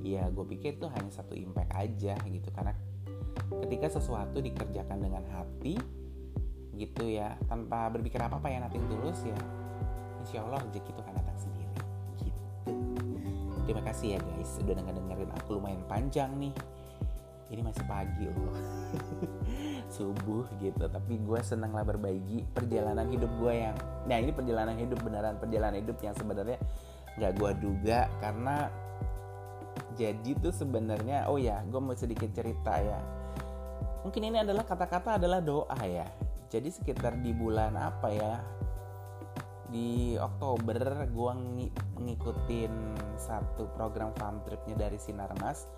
ya 0.04 0.26
gue 0.32 0.46
pikir 0.58 0.82
itu 0.82 0.88
hanya 0.90 1.12
satu 1.12 1.38
impact 1.38 1.72
aja 1.72 2.20
gitu. 2.28 2.50
Karena 2.52 2.76
ketika 3.66 3.88
sesuatu 4.00 4.44
dikerjakan 4.44 5.00
dengan 5.00 5.24
hati 5.32 5.99
gitu 6.80 7.04
ya. 7.12 7.36
Tanpa 7.52 7.92
berpikir 7.92 8.24
apa 8.24 8.40
apa 8.40 8.48
ya 8.48 8.64
nanti 8.64 8.80
tulus 8.88 9.28
ya. 9.28 9.36
Insya 10.24 10.48
Allah 10.48 10.64
rezeki 10.64 10.92
akan 10.96 11.14
datang 11.20 11.38
sendiri. 11.38 11.76
Gitu. 12.24 12.72
Terima 13.68 13.84
kasih 13.84 14.16
ya 14.16 14.20
guys 14.24 14.52
udah 14.64 14.74
dengerin 14.80 15.32
aku 15.36 15.60
lumayan 15.60 15.84
panjang 15.92 16.32
nih. 16.40 16.56
Ini 17.50 17.62
masih 17.66 17.84
pagi 17.90 18.30
loh. 18.30 18.54
Subuh 19.96 20.46
gitu 20.62 20.86
tapi 20.86 21.18
gue 21.18 21.40
seneng 21.42 21.74
lah 21.74 21.82
berbagi 21.82 22.46
perjalanan 22.54 23.10
hidup 23.10 23.32
gue 23.42 23.54
yang 23.58 23.76
nah 24.06 24.22
ini 24.22 24.30
perjalanan 24.30 24.78
hidup 24.78 25.02
beneran 25.02 25.42
perjalanan 25.42 25.82
hidup 25.82 25.98
yang 26.06 26.14
sebenarnya 26.14 26.62
nggak 27.18 27.34
gue 27.42 27.52
duga 27.58 28.06
karena 28.22 28.70
jadi 29.98 30.32
tuh 30.38 30.54
sebenarnya 30.54 31.26
oh 31.26 31.42
ya 31.42 31.66
gue 31.66 31.82
mau 31.82 31.98
sedikit 31.98 32.30
cerita 32.32 32.78
ya. 32.78 33.02
Mungkin 34.06 34.32
ini 34.32 34.38
adalah 34.46 34.64
kata-kata 34.64 35.18
adalah 35.20 35.44
doa 35.44 35.76
ya 35.84 36.08
jadi 36.50 36.70
sekitar 36.74 37.22
di 37.22 37.30
bulan 37.32 37.78
apa 37.78 38.10
ya? 38.10 38.42
Di 39.70 40.18
Oktober 40.18 41.06
gue 41.06 41.34
ngikutin 42.02 42.74
satu 43.22 43.70
program 43.78 44.10
farm 44.18 44.42
tripnya 44.42 44.90
dari 44.90 44.98
Sinarmas. 44.98 45.70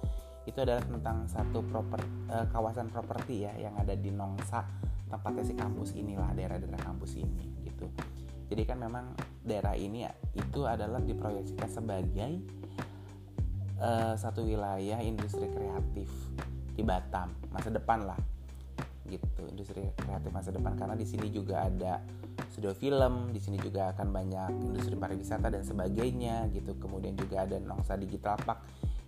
Itu 0.48 0.64
adalah 0.64 0.82
tentang 0.82 1.28
satu 1.28 1.60
proper, 1.68 2.00
uh, 2.32 2.48
kawasan 2.50 2.88
properti 2.90 3.46
ya 3.46 3.54
yang 3.60 3.76
ada 3.78 3.94
di 3.94 4.10
Nongsa 4.10 4.64
tempatnya 5.12 5.44
si 5.44 5.54
kampus 5.60 5.92
inilah 5.92 6.32
daerah-daerah 6.32 6.82
kampus 6.88 7.20
ini 7.20 7.52
gitu. 7.68 7.92
Jadi 8.48 8.64
kan 8.64 8.80
memang 8.80 9.12
daerah 9.44 9.76
ini 9.76 10.08
ya, 10.08 10.12
itu 10.36 10.64
adalah 10.64 11.04
diproyeksikan 11.04 11.68
sebagai 11.68 12.32
uh, 13.84 14.16
satu 14.16 14.48
wilayah 14.48 15.04
industri 15.04 15.52
kreatif 15.52 16.08
di 16.72 16.84
Batam 16.88 17.36
masa 17.52 17.68
depan 17.68 18.08
lah 18.08 18.20
gitu 19.10 19.44
industri 19.50 19.88
kreatif 19.98 20.30
masa 20.30 20.54
depan. 20.54 20.78
Karena 20.78 20.94
di 20.94 21.08
sini 21.08 21.32
juga 21.34 21.66
ada 21.66 22.02
studio 22.52 22.76
film 22.76 23.32
di 23.32 23.40
sini 23.40 23.58
juga 23.58 23.96
akan 23.96 24.08
banyak 24.12 24.52
industri 24.62 25.00
pariwisata 25.00 25.50
dan 25.50 25.64
sebagainya 25.64 26.52
gitu. 26.52 26.76
Kemudian 26.78 27.16
juga 27.16 27.48
ada 27.48 27.58
Nongsa 27.58 27.98
Digital 27.98 28.38
Park 28.42 28.62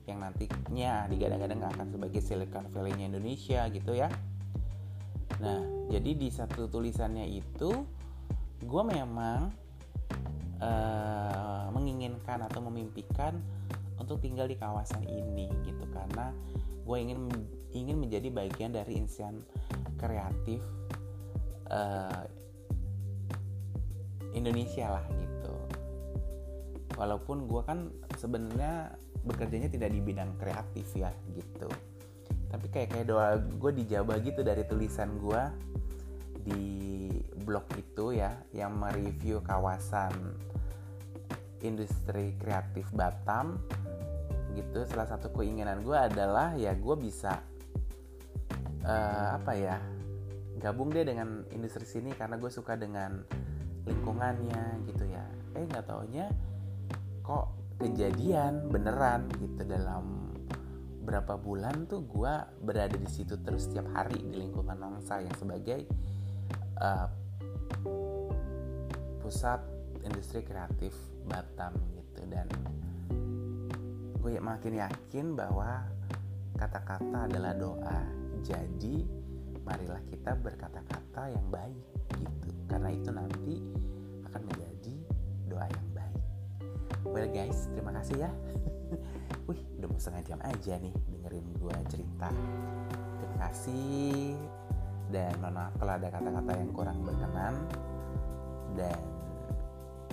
yang 0.04 0.20
nantinya 0.20 1.08
digadang-gadang 1.08 1.64
akan 1.64 1.88
sebagai 1.88 2.20
Silicon 2.20 2.68
Valley-nya 2.68 3.08
Indonesia 3.08 3.64
gitu 3.72 3.96
ya. 3.96 4.12
Nah, 5.40 5.60
jadi 5.88 6.12
di 6.16 6.28
satu 6.28 6.68
tulisannya 6.68 7.28
itu 7.28 7.72
gue 8.64 8.84
memang 8.84 9.52
uh, 10.60 11.68
menginginkan 11.72 12.44
atau 12.48 12.64
memimpikan 12.68 13.36
untuk 14.00 14.20
tinggal 14.20 14.48
di 14.48 14.60
kawasan 14.60 15.08
ini 15.08 15.48
gitu. 15.64 15.88
Karena 15.92 16.36
gue 16.84 16.98
ingin 17.00 17.32
ingin 17.74 17.98
menjadi 17.98 18.28
bagian 18.30 18.72
dari 18.76 19.00
insan 19.00 19.42
kreatif 19.98 20.62
uh, 21.72 22.28
Indonesia 24.36 25.00
lah 25.00 25.06
gitu. 25.10 25.56
Walaupun 27.00 27.50
gue 27.50 27.62
kan 27.66 27.90
sebenarnya 28.20 28.94
bekerjanya 29.24 29.72
tidak 29.72 29.90
di 29.96 30.00
bidang 30.04 30.36
kreatif 30.36 30.92
ya 30.94 31.10
gitu 31.32 31.72
tapi 32.54 32.70
kayak 32.70 32.90
kayak 32.94 33.08
doa 33.10 33.42
gue 33.42 33.72
dijabah 33.82 34.22
gitu 34.22 34.46
dari 34.46 34.62
tulisan 34.70 35.18
gue 35.18 35.42
di 36.46 36.64
blog 37.50 37.66
itu 37.82 38.14
ya 38.14 38.30
yang 38.54 38.78
mereview 38.78 39.42
kawasan 39.42 40.14
industri 41.66 42.38
kreatif 42.38 42.86
Batam 42.94 43.58
gitu 44.54 44.86
salah 44.86 45.10
satu 45.10 45.34
keinginan 45.34 45.82
gue 45.82 45.98
adalah 45.98 46.54
ya 46.54 46.74
gue 46.78 46.96
bisa 46.98 47.42
uh, 48.86 49.28
apa 49.38 49.52
ya 49.58 49.78
gabung 50.62 50.94
deh 50.94 51.04
dengan 51.04 51.44
industri 51.52 51.84
sini 51.84 52.14
karena 52.16 52.40
gue 52.40 52.48
suka 52.48 52.78
dengan 52.78 53.20
lingkungannya 53.84 54.88
gitu 54.88 55.04
ya. 55.10 55.26
Eh 55.58 55.68
nggak 55.68 55.86
taunya 55.90 56.32
kok 57.24 57.78
kejadian 57.82 58.72
beneran 58.72 59.28
gitu 59.42 59.66
dalam 59.68 60.32
berapa 61.04 61.36
bulan 61.36 61.84
tuh 61.84 62.08
gue 62.08 62.34
berada 62.64 62.96
di 62.96 63.10
situ 63.12 63.36
terus 63.44 63.68
setiap 63.68 63.92
hari 63.92 64.24
di 64.24 64.40
lingkungan 64.40 64.80
Nongsa 64.80 65.20
yang 65.20 65.36
sebagai 65.36 65.84
uh, 66.80 67.08
pusat 69.20 69.60
industri 70.04 70.48
kreatif 70.48 70.96
Batam 71.28 71.76
gitu. 72.00 72.24
Dan 72.28 72.48
gue 74.24 74.40
makin 74.40 74.80
yakin 74.80 75.36
bahwa 75.36 75.84
kata-kata 76.56 77.28
adalah 77.28 77.52
doa. 77.60 78.00
Jadi 78.40 79.04
marilah 79.68 80.00
kita 80.08 80.32
berkata-kata 80.40 81.28
yang 81.28 81.44
baik 81.52 81.84
gitu. 82.16 82.50
Karena 82.72 82.90
itu 82.96 83.12
nanti 83.12 83.60
akan 84.32 84.42
menjadi 84.48 84.96
doa 85.52 85.68
yang 85.68 85.88
baik. 85.92 86.24
Well 87.04 87.28
guys 87.36 87.68
terima 87.76 87.92
kasih 88.00 88.24
ya. 88.24 88.32
Wih 89.52 89.60
udah 89.76 89.92
mau 89.92 90.00
setengah 90.00 90.24
jam 90.24 90.40
aja 90.40 90.74
nih 90.80 90.96
dengerin 91.12 91.48
gue 91.60 91.76
cerita. 91.92 92.32
Terima 93.20 93.38
kasih. 93.44 94.40
Dan 95.12 95.36
mohon 95.44 95.52
maaf 95.52 95.76
kalau 95.76 96.00
ada 96.00 96.08
kata-kata 96.08 96.52
yang 96.56 96.72
kurang 96.72 97.04
berkenan. 97.04 97.60
Dan 98.80 99.00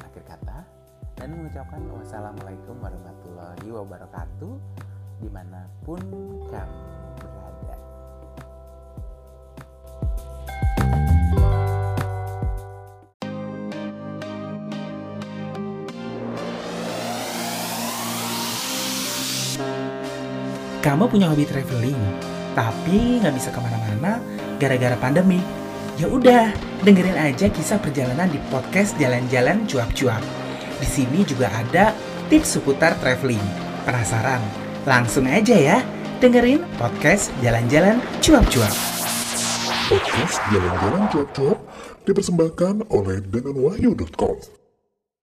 akhir 0.02 0.26
kata 0.26 0.79
dan 1.20 1.36
mengucapkan 1.36 1.84
wassalamualaikum 1.92 2.80
warahmatullahi 2.80 3.68
wabarakatuh 3.68 4.56
di 5.20 5.28
mana 5.28 5.68
pun 5.84 6.00
kamu 6.48 6.80
berada. 7.20 7.76
Kamu 20.80 21.04
punya 21.12 21.28
hobi 21.28 21.44
traveling, 21.44 22.00
tapi 22.56 23.20
nggak 23.20 23.36
bisa 23.36 23.52
ke 23.52 23.60
mana-mana 23.60 24.24
gara-gara 24.56 24.96
pandemi. 24.96 25.44
Ya 26.00 26.08
udah, 26.08 26.56
dengerin 26.80 27.20
aja 27.20 27.52
kisah 27.52 27.76
perjalanan 27.76 28.32
di 28.32 28.40
podcast 28.48 28.96
Jalan-Jalan 28.96 29.68
Cuap-Cuap. 29.68 30.39
Di 30.80 30.88
sini 30.88 31.22
juga 31.28 31.52
ada 31.52 31.92
tips 32.32 32.56
seputar 32.56 32.96
traveling. 33.04 33.42
Penasaran? 33.84 34.40
Langsung 34.88 35.28
aja 35.28 35.56
ya, 35.56 35.78
dengerin 36.24 36.64
podcast 36.80 37.28
Jalan-Jalan 37.44 38.00
Cuap-Cuap. 38.24 38.74
Podcast 39.92 40.36
Jalan-Jalan 40.48 41.04
Cuap-Cuap 41.12 41.58
dipersembahkan 42.08 42.88
oleh 42.88 43.20
denganwahyu.com. 43.28 44.59